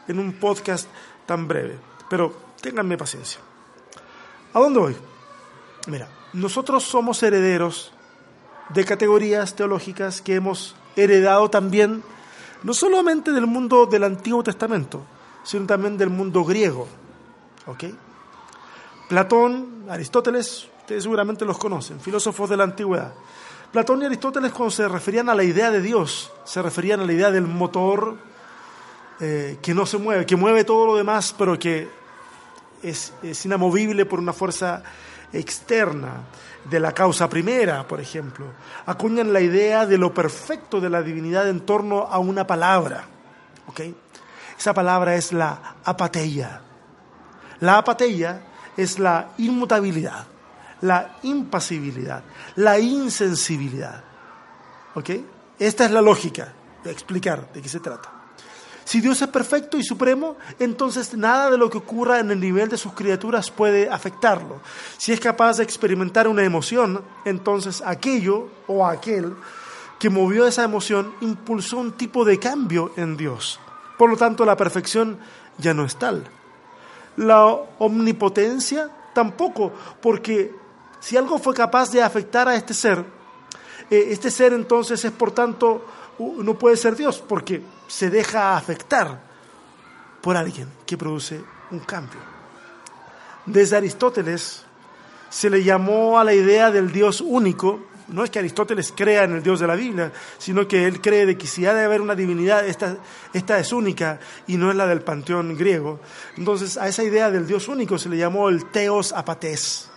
en 0.08 0.18
un 0.18 0.32
podcast 0.32 0.88
tan 1.26 1.46
breve. 1.46 1.78
Pero 2.10 2.34
ténganme 2.60 2.98
paciencia. 2.98 3.40
¿A 4.54 4.60
dónde 4.60 4.78
voy? 4.78 4.96
Mira, 5.88 6.08
nosotros 6.32 6.84
somos 6.84 7.20
herederos 7.24 7.92
de 8.68 8.84
categorías 8.84 9.56
teológicas 9.56 10.22
que 10.22 10.36
hemos 10.36 10.76
heredado 10.94 11.50
también 11.50 12.04
no 12.62 12.72
solamente 12.72 13.32
del 13.32 13.48
mundo 13.48 13.86
del 13.86 14.04
Antiguo 14.04 14.44
Testamento, 14.44 15.02
sino 15.42 15.66
también 15.66 15.98
del 15.98 16.08
mundo 16.08 16.44
griego. 16.44 16.86
¿Ok? 17.66 17.84
Platón, 19.08 19.86
Aristóteles, 19.88 20.68
ustedes 20.80 21.02
seguramente 21.02 21.44
los 21.44 21.58
conocen, 21.58 22.00
filósofos 22.00 22.48
de 22.48 22.56
la 22.56 22.64
antigüedad. 22.64 23.12
Platón 23.72 24.02
y 24.02 24.04
Aristóteles 24.06 24.52
cuando 24.52 24.70
se 24.70 24.86
referían 24.86 25.28
a 25.28 25.34
la 25.34 25.42
idea 25.42 25.72
de 25.72 25.82
Dios, 25.82 26.30
se 26.44 26.62
referían 26.62 27.00
a 27.00 27.04
la 27.04 27.12
idea 27.12 27.32
del 27.32 27.48
motor 27.48 28.16
eh, 29.18 29.58
que 29.60 29.74
no 29.74 29.84
se 29.84 29.98
mueve, 29.98 30.24
que 30.24 30.36
mueve 30.36 30.62
todo 30.62 30.86
lo 30.86 30.94
demás, 30.94 31.34
pero 31.36 31.58
que 31.58 32.03
es, 32.84 33.12
inamovible 33.44 34.06
por 34.06 34.18
una 34.18 34.32
fuerza 34.32 34.82
externa 35.32 36.24
de 36.68 36.80
la 36.80 36.92
causa 36.92 37.28
primera, 37.28 37.86
por 37.88 38.00
ejemplo. 38.00 38.46
Acuñan 38.86 39.32
la 39.32 39.40
idea 39.40 39.86
de 39.86 39.98
lo 39.98 40.14
perfecto 40.14 40.80
de 40.80 40.90
la 40.90 41.02
divinidad 41.02 41.48
en 41.48 41.60
torno 41.60 42.02
a 42.02 42.18
una 42.18 42.46
palabra. 42.46 43.04
¿okay? 43.66 43.94
Esa 44.58 44.72
palabra 44.72 45.14
es 45.14 45.32
la 45.32 45.76
apateia. 45.84 46.60
La 47.60 47.78
apateia 47.78 48.42
es 48.76 48.98
la 48.98 49.30
inmutabilidad, 49.38 50.26
la 50.82 51.16
impasibilidad, 51.22 52.22
la 52.56 52.78
insensibilidad. 52.78 54.04
Esta 55.58 55.84
es 55.84 55.90
la 55.90 56.02
lógica 56.02 56.52
de 56.82 56.90
explicar 56.90 57.52
de 57.52 57.62
qué 57.62 57.68
se 57.68 57.80
trata. 57.80 58.13
Si 58.84 59.00
Dios 59.00 59.20
es 59.22 59.28
perfecto 59.28 59.78
y 59.78 59.82
supremo, 59.82 60.36
entonces 60.58 61.16
nada 61.16 61.50
de 61.50 61.56
lo 61.58 61.70
que 61.70 61.78
ocurra 61.78 62.20
en 62.20 62.30
el 62.30 62.40
nivel 62.40 62.68
de 62.68 62.76
sus 62.76 62.92
criaturas 62.92 63.50
puede 63.50 63.88
afectarlo. 63.88 64.60
Si 64.98 65.12
es 65.12 65.20
capaz 65.20 65.56
de 65.56 65.64
experimentar 65.64 66.28
una 66.28 66.44
emoción, 66.44 67.02
entonces 67.24 67.82
aquello 67.84 68.48
o 68.66 68.86
aquel 68.86 69.34
que 69.98 70.10
movió 70.10 70.46
esa 70.46 70.64
emoción 70.64 71.14
impulsó 71.22 71.78
un 71.78 71.92
tipo 71.92 72.24
de 72.24 72.38
cambio 72.38 72.92
en 72.96 73.16
Dios. 73.16 73.58
Por 73.96 74.10
lo 74.10 74.16
tanto, 74.16 74.44
la 74.44 74.56
perfección 74.56 75.18
ya 75.56 75.72
no 75.72 75.84
es 75.84 75.96
tal. 75.96 76.24
La 77.16 77.46
omnipotencia 77.78 78.90
tampoco, 79.14 79.72
porque 80.02 80.54
si 81.00 81.16
algo 81.16 81.38
fue 81.38 81.54
capaz 81.54 81.90
de 81.90 82.02
afectar 82.02 82.48
a 82.48 82.56
este 82.56 82.74
ser, 82.74 83.04
eh, 83.90 84.08
este 84.10 84.30
ser 84.30 84.52
entonces 84.52 85.04
es 85.04 85.12
por 85.12 85.30
tanto 85.30 85.84
no 86.18 86.54
puede 86.54 86.76
ser 86.76 86.96
Dios 86.96 87.22
porque 87.26 87.62
se 87.94 88.10
deja 88.10 88.56
afectar 88.56 89.20
por 90.20 90.36
alguien 90.36 90.68
que 90.84 90.98
produce 90.98 91.40
un 91.70 91.78
cambio. 91.78 92.18
Desde 93.46 93.76
Aristóteles 93.76 94.64
se 95.30 95.48
le 95.48 95.62
llamó 95.62 96.18
a 96.18 96.24
la 96.24 96.34
idea 96.34 96.72
del 96.72 96.90
Dios 96.90 97.20
único, 97.20 97.86
no 98.08 98.24
es 98.24 98.30
que 98.30 98.40
Aristóteles 98.40 98.92
crea 98.96 99.22
en 99.22 99.34
el 99.34 99.44
Dios 99.44 99.60
de 99.60 99.68
la 99.68 99.76
Biblia, 99.76 100.12
sino 100.38 100.66
que 100.66 100.88
él 100.88 101.00
cree 101.00 101.24
de 101.24 101.38
que 101.38 101.46
si 101.46 101.66
ha 101.66 101.72
de 101.72 101.84
haber 101.84 102.00
una 102.00 102.16
divinidad, 102.16 102.66
esta, 102.66 102.96
esta 103.32 103.60
es 103.60 103.72
única 103.72 104.18
y 104.48 104.56
no 104.56 104.72
es 104.72 104.76
la 104.76 104.88
del 104.88 105.02
panteón 105.02 105.56
griego. 105.56 106.00
Entonces 106.36 106.76
a 106.76 106.88
esa 106.88 107.04
idea 107.04 107.30
del 107.30 107.46
Dios 107.46 107.68
único 107.68 107.96
se 107.96 108.08
le 108.08 108.16
llamó 108.16 108.48
el 108.48 108.72
Teos 108.72 109.12
Apatés, 109.12 109.88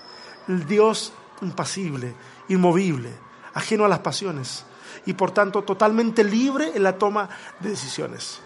el 0.48 0.68
Dios 0.68 1.14
impasible, 1.42 2.14
inmovible, 2.48 3.10
ajeno 3.56 3.86
a 3.86 3.90
las 3.90 4.00
pasiones 4.00 4.66
y 5.06 5.14
por 5.14 5.32
tanto 5.32 5.64
totalmente 5.64 6.24
libre 6.24 6.72
en 6.76 6.84
la 6.84 6.98
toma 6.98 7.30
de 7.60 7.70
decisiones. 7.70 8.42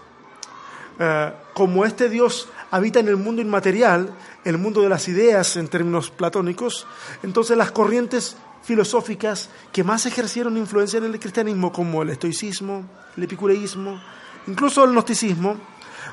Eh, 0.99 1.33
como 1.53 1.85
este 1.85 2.09
Dios 2.09 2.49
habita 2.69 2.99
en 2.99 3.07
el 3.07 3.17
mundo 3.17 3.41
inmaterial, 3.41 4.13
el 4.43 4.57
mundo 4.57 4.81
de 4.81 4.89
las 4.89 5.07
ideas 5.07 5.55
en 5.57 5.67
términos 5.67 6.11
platónicos, 6.11 6.85
entonces 7.23 7.57
las 7.57 7.71
corrientes 7.71 8.37
filosóficas 8.63 9.49
que 9.71 9.83
más 9.83 10.05
ejercieron 10.05 10.57
influencia 10.57 10.97
en 10.97 11.05
el 11.05 11.19
cristianismo, 11.19 11.71
como 11.71 12.03
el 12.03 12.09
estoicismo, 12.09 12.85
el 13.17 13.23
epicureísmo, 13.23 13.99
incluso 14.47 14.83
el 14.83 14.91
gnosticismo, 14.91 15.57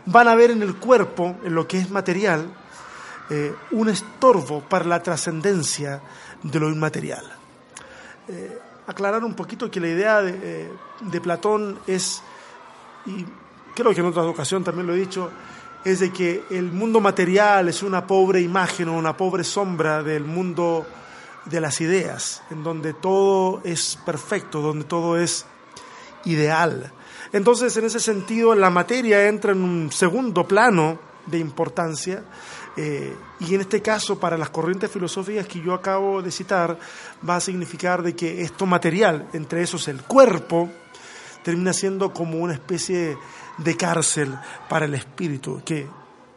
van 0.06 0.28
a 0.28 0.34
ver 0.34 0.50
en 0.50 0.62
el 0.62 0.76
cuerpo, 0.76 1.36
en 1.44 1.54
lo 1.54 1.68
que 1.68 1.78
es 1.78 1.90
material, 1.90 2.50
eh, 3.30 3.54
un 3.72 3.88
estorbo 3.90 4.62
para 4.62 4.86
la 4.86 5.02
trascendencia 5.02 6.00
de 6.42 6.60
lo 6.60 6.70
inmaterial. 6.70 7.24
Eh, 8.28 8.58
aclarar 8.88 9.22
un 9.22 9.34
poquito 9.34 9.70
que 9.70 9.80
la 9.80 9.88
idea 9.88 10.22
eh, 10.24 10.72
de, 11.00 11.20
Platón 11.20 11.78
es, 11.86 12.22
y 13.04 13.24
creo 13.74 13.94
que 13.94 14.00
en 14.00 14.06
otra 14.06 14.22
ocasión 14.24 14.64
también 14.64 14.86
lo 14.86 14.94
he 14.94 14.98
dicho, 14.98 15.30
es 15.84 16.00
de 16.00 16.10
que 16.10 16.44
el 16.50 16.72
mundo 16.72 17.00
material 17.00 17.68
es 17.68 17.82
una 17.82 18.06
pobre 18.06 18.40
imagen 18.40 18.88
o 18.88 18.96
una 18.96 19.16
pobre 19.16 19.44
sombra 19.44 20.02
del 20.02 20.24
mundo 20.24 20.86
de 21.44 21.60
las 21.60 21.80
ideas, 21.82 22.42
en 22.50 22.64
donde 22.64 22.94
todo 22.94 23.60
es 23.62 23.98
perfecto, 24.04 24.60
donde 24.62 24.86
todo 24.86 25.18
es 25.18 25.44
ideal. 26.24 26.90
Entonces, 27.32 27.76
en 27.76 27.84
ese 27.84 28.00
sentido, 28.00 28.54
la 28.54 28.70
materia 28.70 29.28
entra 29.28 29.52
en 29.52 29.62
un 29.62 29.92
segundo 29.92 30.48
plano 30.48 30.98
de 31.26 31.38
importancia 31.38 32.24
eh, 32.80 33.12
y 33.40 33.56
en 33.56 33.62
este 33.62 33.82
caso, 33.82 34.20
para 34.20 34.38
las 34.38 34.50
corrientes 34.50 34.88
filosóficas 34.88 35.48
que 35.48 35.60
yo 35.60 35.74
acabo 35.74 36.22
de 36.22 36.30
citar, 36.30 36.78
va 37.28 37.34
a 37.34 37.40
significar 37.40 38.04
de 38.04 38.14
que 38.14 38.42
esto 38.42 38.66
material, 38.66 39.26
entre 39.32 39.62
esos 39.62 39.88
el 39.88 40.02
cuerpo, 40.02 40.70
termina 41.42 41.72
siendo 41.72 42.12
como 42.12 42.38
una 42.38 42.52
especie 42.52 43.18
de 43.56 43.76
cárcel 43.76 44.32
para 44.68 44.84
el 44.84 44.94
espíritu, 44.94 45.60
que 45.64 45.88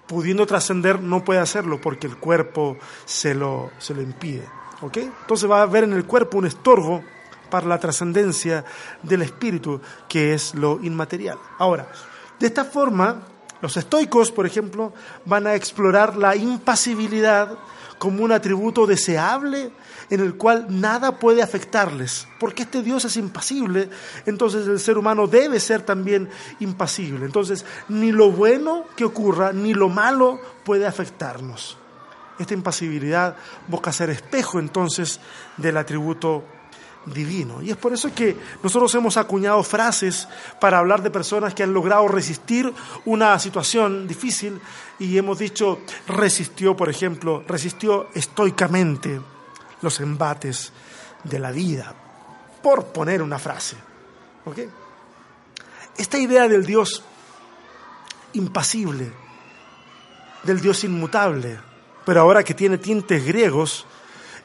pudiendo 0.08 0.48
trascender 0.48 1.00
no 1.00 1.24
puede 1.24 1.40
hacerlo 1.40 1.80
porque 1.80 2.08
el 2.08 2.18
cuerpo 2.18 2.76
se 3.06 3.36
lo, 3.36 3.70
se 3.78 3.94
lo 3.94 4.02
impide. 4.02 4.48
Entonces 4.82 5.48
va 5.48 5.60
a 5.60 5.62
haber 5.62 5.84
en 5.84 5.94
el 5.94 6.06
cuerpo 6.06 6.40
un 6.40 6.48
estorbo 6.48 7.04
para 7.52 7.68
la 7.68 7.80
trascendencia 7.80 8.66
del 9.04 9.22
espíritu, 9.22 9.80
que 10.10 10.34
es 10.34 10.56
lo 10.56 10.80
inmaterial. 10.82 11.38
Ahora, 11.60 11.88
de 12.40 12.48
esta 12.48 12.66
forma, 12.66 13.28
los 13.62 13.78
estoicos, 13.78 14.32
por 14.32 14.46
ejemplo, 14.46 14.94
van 15.26 15.48
a 15.48 15.56
explorar 15.56 16.18
la 16.18 16.36
impasibilidad 16.36 17.58
como 17.98 18.24
un 18.24 18.32
atributo 18.32 18.88
deseable 18.88 19.72
en 20.10 20.20
el 20.20 20.36
cual 20.36 20.66
nada 20.70 21.20
puede 21.20 21.44
afectarles. 21.44 22.28
Porque 22.40 22.64
este 22.64 22.82
Dios 22.82 23.06
es 23.06 23.16
impasible, 23.18 23.90
entonces 24.26 24.68
el 24.68 24.80
ser 24.80 24.98
humano 24.98 25.28
debe 25.28 25.60
ser 25.60 25.84
también 25.84 26.30
impasible. 26.60 27.26
Entonces, 27.26 27.64
ni 27.90 28.12
lo 28.12 28.32
bueno 28.32 28.86
que 28.96 29.06
ocurra, 29.06 29.54
ni 29.54 29.74
lo 29.76 29.88
malo 29.88 30.40
puede 30.64 30.88
afectarnos. 30.88 31.78
Esta 32.40 32.56
impasibilidad 32.56 33.36
busca 33.68 33.92
ser 33.92 34.10
espejo 34.10 34.60
entonces 34.60 35.20
del 35.58 35.78
atributo 35.78 36.44
divino. 37.06 37.62
Y 37.62 37.72
es 37.72 37.78
por 37.78 37.94
eso 37.94 38.14
que 38.14 38.38
nosotros 38.62 38.94
hemos 38.96 39.18
acuñado 39.18 39.64
frases 39.64 40.28
para 40.60 40.80
hablar 40.80 41.02
de 41.02 41.10
personas 41.10 41.54
que 41.54 41.64
han 41.64 41.74
logrado 41.74 42.08
resistir 42.08 42.72
una 43.06 43.38
situación 43.40 44.08
difícil 44.08 44.60
y 45.00 45.18
hemos 45.18 45.40
dicho 45.40 45.80
resistió, 46.08 46.76
por 46.76 46.90
ejemplo, 46.90 47.44
resistió 47.48 48.10
estoicamente 48.14 49.20
los 49.82 50.00
embates 50.00 50.72
de 51.24 51.40
la 51.40 51.52
vida, 51.52 51.94
por 52.62 52.86
poner 52.86 53.22
una 53.22 53.40
frase. 53.40 53.76
Esta 55.98 56.18
idea 56.18 56.48
del 56.48 56.66
Dios 56.66 57.04
impasible, 58.34 59.12
del 60.44 60.62
Dios 60.62 60.84
inmutable, 60.84 61.60
pero 62.06 62.22
ahora 62.22 62.44
que 62.44 62.54
tiene 62.54 62.78
tintes 62.78 63.26
griegos, 63.26 63.86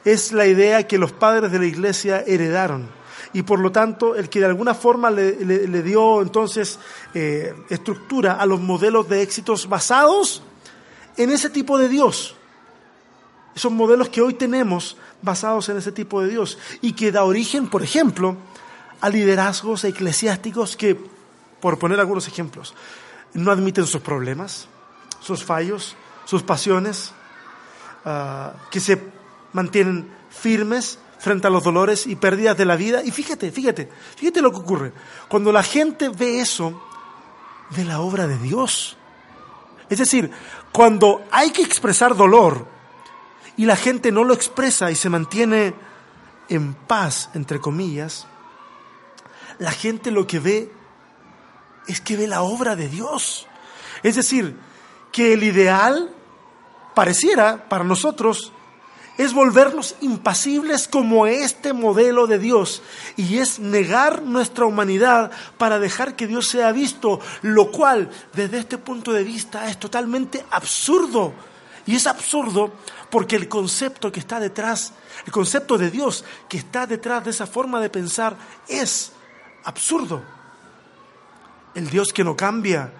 es 0.07 0.31
la 0.31 0.47
idea 0.47 0.87
que 0.87 0.97
los 0.97 1.11
padres 1.11 1.51
de 1.51 1.59
la 1.59 1.65
iglesia 1.65 2.23
heredaron. 2.25 2.89
Y 3.33 3.41
por 3.41 3.59
lo 3.59 3.73
tanto, 3.73 4.15
el 4.15 4.29
que 4.29 4.39
de 4.39 4.45
alguna 4.45 4.73
forma 4.73 5.11
le, 5.11 5.83
dio 5.83 6.21
entonces 6.21 6.79
eh, 7.13 7.53
estructura 7.69 8.35
a 8.35 8.45
los 8.45 8.61
modelos 8.61 9.09
de 9.09 9.21
éxitos 9.21 9.67
basados 9.67 10.41
en 11.17 11.29
ese 11.29 11.49
tipo 11.49 11.77
de 11.77 11.89
Dios. 11.89 12.35
Esos 13.53 13.71
modelos 13.71 14.07
que 14.07 14.21
hoy 14.21 14.35
tenemos 14.35 14.95
basados 15.21 15.67
en 15.67 15.77
ese 15.77 15.91
tipo 15.91 16.21
de 16.21 16.29
Dios 16.29 16.57
y 16.81 16.93
que 16.93 17.11
da 17.11 17.25
origen, 17.25 17.67
por 17.67 17.83
ejemplo, 17.83 18.37
a 19.01 19.09
liderazgos 19.09 19.83
eclesiásticos 19.83 20.77
que, 20.77 20.97
por 21.59 21.77
poner 21.79 21.99
algunos 21.99 22.29
ejemplos, 22.29 22.73
no 23.33 23.51
admiten 23.51 23.85
sus 23.85 24.01
problemas, 24.01 24.69
sus 25.19 25.43
fallos, 25.43 25.97
sus 26.23 26.43
pasiones, 26.43 27.11
ah, 28.05 28.53
que 28.71 28.79
se 28.79 29.16
mantienen 29.57 30.07
firmes 30.29 30.99
frente 31.17 31.47
a 31.47 31.49
los 31.49 31.63
dolores 31.63 32.05
y 32.05 32.15
pérdidas 32.15 32.55
de 32.55 32.65
la 32.65 32.75
vida. 32.75 33.03
Y 33.03 33.09
fíjate, 33.09 33.51
fíjate, 33.51 33.89
fíjate 34.15 34.39
lo 34.39 34.51
que 34.51 34.57
ocurre. 34.57 34.93
Cuando 35.27 35.51
la 35.51 35.63
gente 35.63 36.09
ve 36.09 36.39
eso, 36.39 36.79
ve 37.71 37.83
la 37.83 37.99
obra 37.99 38.27
de 38.27 38.37
Dios. 38.37 38.97
Es 39.89 39.97
decir, 39.97 40.29
cuando 40.71 41.25
hay 41.31 41.49
que 41.49 41.63
expresar 41.63 42.15
dolor 42.15 42.67
y 43.55 43.65
la 43.65 43.75
gente 43.75 44.11
no 44.11 44.23
lo 44.23 44.35
expresa 44.35 44.91
y 44.91 44.95
se 44.95 45.09
mantiene 45.09 45.73
en 46.49 46.75
paz, 46.75 47.31
entre 47.33 47.59
comillas, 47.59 48.27
la 49.57 49.71
gente 49.71 50.11
lo 50.11 50.27
que 50.27 50.39
ve 50.39 50.71
es 51.87 51.99
que 51.99 52.15
ve 52.15 52.27
la 52.27 52.43
obra 52.43 52.75
de 52.75 52.89
Dios. 52.89 53.47
Es 54.03 54.15
decir, 54.15 54.55
que 55.11 55.33
el 55.33 55.43
ideal 55.43 56.13
pareciera 56.93 57.67
para 57.69 57.83
nosotros 57.83 58.53
es 59.17 59.33
volvernos 59.33 59.95
impasibles 60.01 60.87
como 60.87 61.25
este 61.25 61.73
modelo 61.73 62.27
de 62.27 62.37
Dios 62.37 62.83
y 63.15 63.39
es 63.39 63.59
negar 63.59 64.21
nuestra 64.21 64.65
humanidad 64.65 65.31
para 65.57 65.79
dejar 65.79 66.15
que 66.15 66.27
Dios 66.27 66.47
sea 66.47 66.71
visto, 66.71 67.19
lo 67.41 67.71
cual 67.71 68.09
desde 68.33 68.59
este 68.59 68.77
punto 68.77 69.11
de 69.11 69.23
vista 69.23 69.69
es 69.69 69.79
totalmente 69.79 70.45
absurdo. 70.51 71.33
Y 71.87 71.95
es 71.95 72.05
absurdo 72.05 72.73
porque 73.09 73.37
el 73.37 73.47
concepto 73.47 74.11
que 74.11 74.19
está 74.19 74.39
detrás, 74.39 74.93
el 75.25 75.31
concepto 75.31 75.77
de 75.77 75.89
Dios 75.89 76.23
que 76.47 76.57
está 76.57 76.85
detrás 76.85 77.23
de 77.23 77.31
esa 77.31 77.47
forma 77.47 77.79
de 77.79 77.89
pensar 77.89 78.35
es 78.67 79.13
absurdo. 79.63 80.21
El 81.73 81.89
Dios 81.89 82.13
que 82.13 82.23
no 82.23 82.35
cambia 82.35 82.91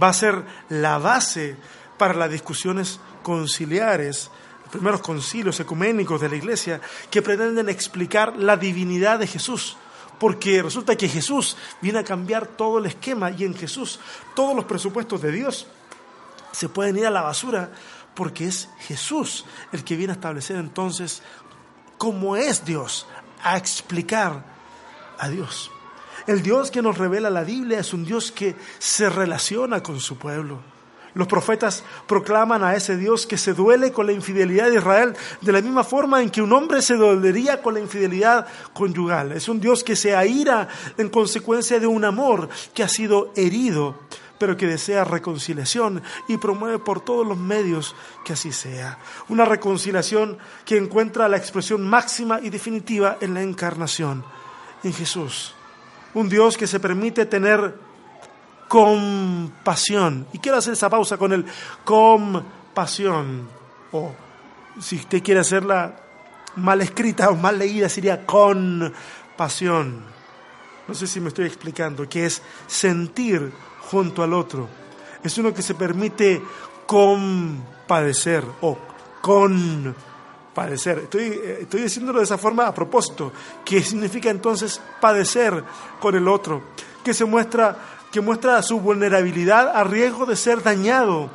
va 0.00 0.08
a 0.08 0.14
ser 0.14 0.42
la 0.68 0.98
base 0.98 1.56
para 1.98 2.14
las 2.14 2.30
discusiones 2.30 2.98
conciliares 3.22 4.30
primeros 4.70 5.00
concilios 5.00 5.58
ecuménicos 5.60 6.20
de 6.20 6.28
la 6.28 6.36
iglesia 6.36 6.80
que 7.10 7.22
pretenden 7.22 7.68
explicar 7.68 8.36
la 8.36 8.56
divinidad 8.56 9.18
de 9.18 9.26
Jesús. 9.26 9.76
Porque 10.18 10.62
resulta 10.62 10.96
que 10.96 11.08
Jesús 11.08 11.56
viene 11.80 11.98
a 11.98 12.04
cambiar 12.04 12.46
todo 12.46 12.78
el 12.78 12.86
esquema 12.86 13.30
y 13.30 13.44
en 13.44 13.54
Jesús 13.54 14.00
todos 14.34 14.54
los 14.54 14.66
presupuestos 14.66 15.22
de 15.22 15.32
Dios 15.32 15.66
se 16.52 16.68
pueden 16.68 16.98
ir 16.98 17.06
a 17.06 17.10
la 17.10 17.22
basura 17.22 17.70
porque 18.14 18.46
es 18.46 18.68
Jesús 18.80 19.46
el 19.72 19.82
que 19.82 19.96
viene 19.96 20.12
a 20.12 20.16
establecer 20.16 20.56
entonces 20.56 21.22
cómo 21.96 22.36
es 22.36 22.64
Dios, 22.64 23.06
a 23.42 23.56
explicar 23.56 24.44
a 25.18 25.28
Dios. 25.28 25.70
El 26.26 26.42
Dios 26.42 26.70
que 26.70 26.82
nos 26.82 26.98
revela 26.98 27.30
la 27.30 27.44
Biblia 27.44 27.78
es 27.78 27.94
un 27.94 28.04
Dios 28.04 28.30
que 28.30 28.56
se 28.78 29.08
relaciona 29.08 29.82
con 29.82 30.00
su 30.00 30.18
pueblo 30.18 30.60
los 31.14 31.26
profetas 31.26 31.84
proclaman 32.06 32.62
a 32.62 32.74
ese 32.74 32.96
Dios 32.96 33.26
que 33.26 33.36
se 33.36 33.54
duele 33.54 33.92
con 33.92 34.06
la 34.06 34.12
infidelidad 34.12 34.70
de 34.70 34.76
Israel 34.76 35.16
de 35.40 35.52
la 35.52 35.60
misma 35.60 35.84
forma 35.84 36.22
en 36.22 36.30
que 36.30 36.42
un 36.42 36.52
hombre 36.52 36.82
se 36.82 36.96
dolería 36.96 37.60
con 37.62 37.74
la 37.74 37.80
infidelidad 37.80 38.46
conyugal. 38.72 39.32
Es 39.32 39.48
un 39.48 39.60
Dios 39.60 39.82
que 39.82 39.96
se 39.96 40.14
aira 40.14 40.68
en 40.96 41.08
consecuencia 41.08 41.80
de 41.80 41.86
un 41.86 42.04
amor 42.04 42.48
que 42.74 42.82
ha 42.82 42.88
sido 42.88 43.32
herido, 43.34 43.98
pero 44.38 44.56
que 44.56 44.66
desea 44.66 45.04
reconciliación 45.04 46.02
y 46.28 46.38
promueve 46.38 46.78
por 46.78 47.00
todos 47.00 47.26
los 47.26 47.36
medios 47.36 47.94
que 48.24 48.32
así 48.32 48.52
sea. 48.52 48.98
Una 49.28 49.44
reconciliación 49.44 50.38
que 50.64 50.78
encuentra 50.78 51.28
la 51.28 51.36
expresión 51.36 51.86
máxima 51.86 52.40
y 52.40 52.50
definitiva 52.50 53.18
en 53.20 53.34
la 53.34 53.42
encarnación, 53.42 54.24
en 54.82 54.92
Jesús. 54.94 55.54
Un 56.14 56.28
Dios 56.28 56.56
que 56.56 56.66
se 56.66 56.80
permite 56.80 57.26
tener 57.26 57.89
compasión. 58.70 60.28
Y 60.32 60.38
quiero 60.38 60.58
hacer 60.58 60.74
esa 60.74 60.88
pausa 60.88 61.18
con 61.18 61.32
el 61.32 61.44
compasión. 61.84 63.48
O 63.90 64.12
si 64.78 64.94
usted 64.94 65.20
quiere 65.24 65.40
hacerla 65.40 65.96
mal 66.54 66.80
escrita 66.80 67.30
o 67.30 67.34
mal 67.34 67.58
leída, 67.58 67.88
sería 67.88 68.24
compasión. 68.24 70.04
No 70.86 70.94
sé 70.94 71.08
si 71.08 71.18
me 71.18 71.30
estoy 71.30 71.46
explicando, 71.46 72.08
que 72.08 72.26
es 72.26 72.42
sentir 72.68 73.52
junto 73.90 74.22
al 74.22 74.32
otro. 74.32 74.68
Es 75.24 75.36
uno 75.36 75.52
que 75.52 75.62
se 75.62 75.74
permite 75.74 76.40
compadecer 76.86 78.44
o 78.60 78.78
compadecer. 79.20 80.98
Estoy, 80.98 81.40
estoy 81.62 81.82
diciéndolo 81.82 82.20
de 82.20 82.24
esa 82.24 82.38
forma 82.38 82.68
a 82.68 82.74
propósito, 82.74 83.32
que 83.64 83.82
significa 83.82 84.30
entonces 84.30 84.80
padecer 85.00 85.64
con 85.98 86.14
el 86.14 86.28
otro, 86.28 86.62
que 87.02 87.12
se 87.12 87.24
muestra 87.24 87.99
que 88.10 88.20
muestra 88.20 88.62
su 88.62 88.80
vulnerabilidad 88.80 89.68
a 89.76 89.84
riesgo 89.84 90.26
de 90.26 90.36
ser 90.36 90.62
dañado, 90.62 91.30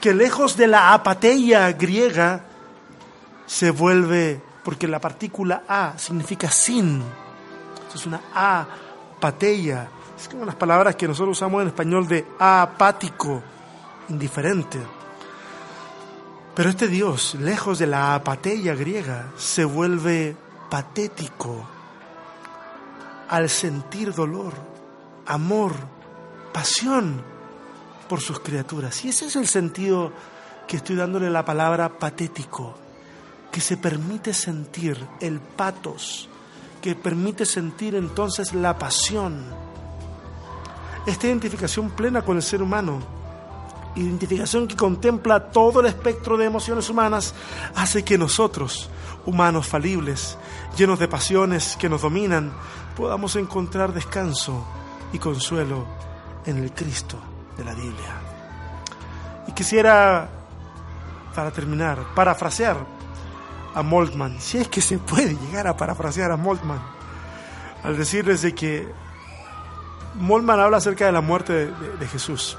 que 0.00 0.14
lejos 0.14 0.56
de 0.56 0.66
la 0.66 0.92
apatía 0.92 1.72
griega 1.72 2.44
se 3.46 3.70
vuelve, 3.70 4.40
porque 4.64 4.88
la 4.88 5.00
partícula 5.00 5.62
a 5.68 5.94
significa 5.98 6.50
sin, 6.50 7.02
es 7.94 8.06
una 8.06 8.20
apatía, 8.34 9.88
es 10.18 10.28
como 10.28 10.44
las 10.44 10.54
palabras 10.54 10.96
que 10.96 11.08
nosotros 11.08 11.36
usamos 11.36 11.62
en 11.62 11.68
español 11.68 12.06
de 12.06 12.26
apático, 12.38 13.42
indiferente. 14.08 14.78
Pero 16.54 16.70
este 16.70 16.88
Dios, 16.88 17.34
lejos 17.36 17.78
de 17.78 17.86
la 17.86 18.14
apatía 18.14 18.74
griega, 18.74 19.30
se 19.36 19.64
vuelve 19.64 20.36
patético 20.68 21.66
al 23.28 23.48
sentir 23.48 24.14
dolor, 24.14 24.52
amor, 25.26 25.72
pasión 26.52 27.22
por 28.08 28.20
sus 28.20 28.40
criaturas. 28.40 29.04
Y 29.04 29.08
ese 29.08 29.26
es 29.26 29.36
el 29.36 29.46
sentido 29.46 30.12
que 30.66 30.76
estoy 30.76 30.96
dándole 30.96 31.30
la 31.30 31.44
palabra 31.44 31.98
patético, 31.98 32.74
que 33.50 33.60
se 33.60 33.76
permite 33.76 34.34
sentir 34.34 34.98
el 35.20 35.40
patos, 35.40 36.28
que 36.80 36.94
permite 36.94 37.46
sentir 37.46 37.94
entonces 37.94 38.52
la 38.54 38.78
pasión. 38.78 39.44
Esta 41.06 41.26
identificación 41.26 41.90
plena 41.90 42.22
con 42.22 42.36
el 42.36 42.42
ser 42.42 42.62
humano, 42.62 43.00
identificación 43.96 44.68
que 44.68 44.76
contempla 44.76 45.50
todo 45.50 45.80
el 45.80 45.86
espectro 45.86 46.36
de 46.36 46.46
emociones 46.46 46.88
humanas, 46.88 47.34
hace 47.74 48.04
que 48.04 48.18
nosotros, 48.18 48.88
humanos 49.26 49.66
falibles, 49.66 50.38
llenos 50.76 50.98
de 50.98 51.08
pasiones 51.08 51.76
que 51.76 51.88
nos 51.88 52.02
dominan, 52.02 52.52
podamos 52.96 53.36
encontrar 53.36 53.92
descanso 53.92 54.64
y 55.12 55.18
consuelo 55.18 56.11
en 56.46 56.58
el 56.58 56.72
Cristo 56.72 57.18
de 57.56 57.64
la 57.64 57.74
Biblia. 57.74 58.20
Y 59.46 59.52
quisiera, 59.52 60.28
para 61.34 61.50
terminar, 61.50 61.98
parafrasear 62.14 62.76
a 63.74 63.82
Moltmann, 63.82 64.40
si 64.40 64.58
es 64.58 64.68
que 64.68 64.80
se 64.80 64.98
puede 64.98 65.34
llegar 65.34 65.66
a 65.66 65.76
parafrasear 65.76 66.30
a 66.30 66.36
Moltmann, 66.36 66.80
al 67.82 67.96
decirles 67.96 68.42
de 68.42 68.54
que 68.54 68.86
Moltmann 70.14 70.60
habla 70.60 70.76
acerca 70.76 71.06
de 71.06 71.12
la 71.12 71.20
muerte 71.20 71.70
de, 71.98 72.06
Jesús. 72.06 72.56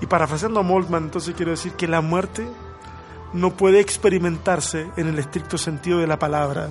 Y 0.00 0.06
parafraseando 0.06 0.60
a 0.60 0.62
Moltmann, 0.62 1.04
entonces 1.04 1.34
quiero 1.34 1.50
decir 1.50 1.72
que 1.72 1.88
la 1.88 2.00
muerte 2.00 2.46
no 3.32 3.56
puede 3.56 3.80
experimentarse 3.80 4.88
en 4.96 5.08
el 5.08 5.18
estricto 5.18 5.58
sentido 5.58 5.98
de 5.98 6.06
la 6.06 6.18
palabra, 6.18 6.68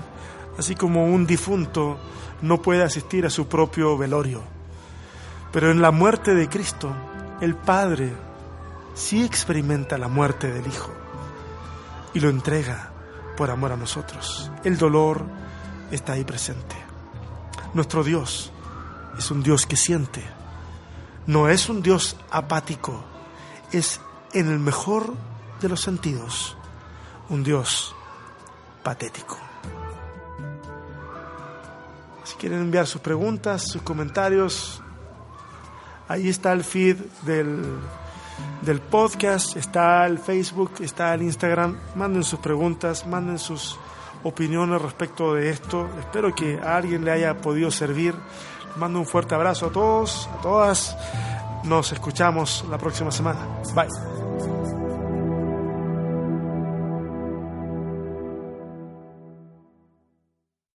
así 0.57 0.75
como 0.75 1.05
un 1.05 1.27
difunto 1.27 1.97
no 2.41 2.61
puede 2.61 2.83
asistir 2.83 3.25
a 3.25 3.29
su 3.29 3.47
propio 3.47 3.97
velorio. 3.97 4.54
Pero 5.55 5.71
en 5.71 5.81
la 5.81 5.91
muerte 5.91 6.35
de 6.35 6.49
Cristo, 6.49 6.93
el 7.39 7.55
Padre 7.55 8.11
sí 8.93 9.23
experimenta 9.23 9.97
la 9.97 10.09
muerte 10.09 10.51
del 10.51 10.67
Hijo 10.67 10.91
y 12.13 12.19
lo 12.19 12.27
entrega 12.27 12.91
por 13.37 13.49
amor 13.49 13.71
a 13.71 13.77
nosotros. 13.77 14.51
El 14.65 14.77
dolor 14.77 15.23
está 15.91 16.11
ahí 16.11 16.25
presente. 16.25 16.75
Nuestro 17.73 18.03
Dios 18.03 18.51
es 19.17 19.31
un 19.31 19.43
Dios 19.43 19.65
que 19.65 19.77
siente. 19.77 20.21
No 21.25 21.47
es 21.47 21.69
un 21.69 21.81
Dios 21.81 22.17
apático, 22.31 23.05
es 23.71 24.01
en 24.33 24.51
el 24.51 24.59
mejor 24.59 25.13
de 25.61 25.69
los 25.69 25.79
sentidos 25.79 26.57
un 27.29 27.45
Dios 27.45 27.95
patético. 28.83 29.37
Si 32.25 32.35
quieren 32.35 32.59
enviar 32.59 32.87
sus 32.87 32.99
preguntas, 32.99 33.61
sus 33.71 33.83
comentarios, 33.83 34.81
ahí 36.07 36.29
está 36.29 36.51
el 36.53 36.63
feed 36.63 36.97
del, 37.23 37.63
del 38.61 38.81
podcast, 38.81 39.55
está 39.57 40.05
el 40.05 40.19
Facebook, 40.19 40.71
está 40.79 41.13
el 41.13 41.21
Instagram. 41.21 41.77
Manden 41.95 42.23
sus 42.23 42.39
preguntas, 42.39 43.05
manden 43.07 43.39
sus 43.39 43.77
opiniones 44.23 44.81
respecto 44.81 45.33
de 45.33 45.49
esto. 45.49 45.87
Espero 45.99 46.33
que 46.33 46.59
a 46.59 46.77
alguien 46.77 47.05
le 47.05 47.11
haya 47.11 47.37
podido 47.37 47.71
servir. 47.71 48.15
Mando 48.75 48.99
un 48.99 49.05
fuerte 49.05 49.35
abrazo 49.35 49.67
a 49.67 49.71
todos, 49.71 50.29
a 50.37 50.41
todas. 50.41 50.97
Nos 51.63 51.91
escuchamos 51.91 52.65
la 52.69 52.77
próxima 52.77 53.11
semana. 53.11 53.39
Bye. 53.73 54.74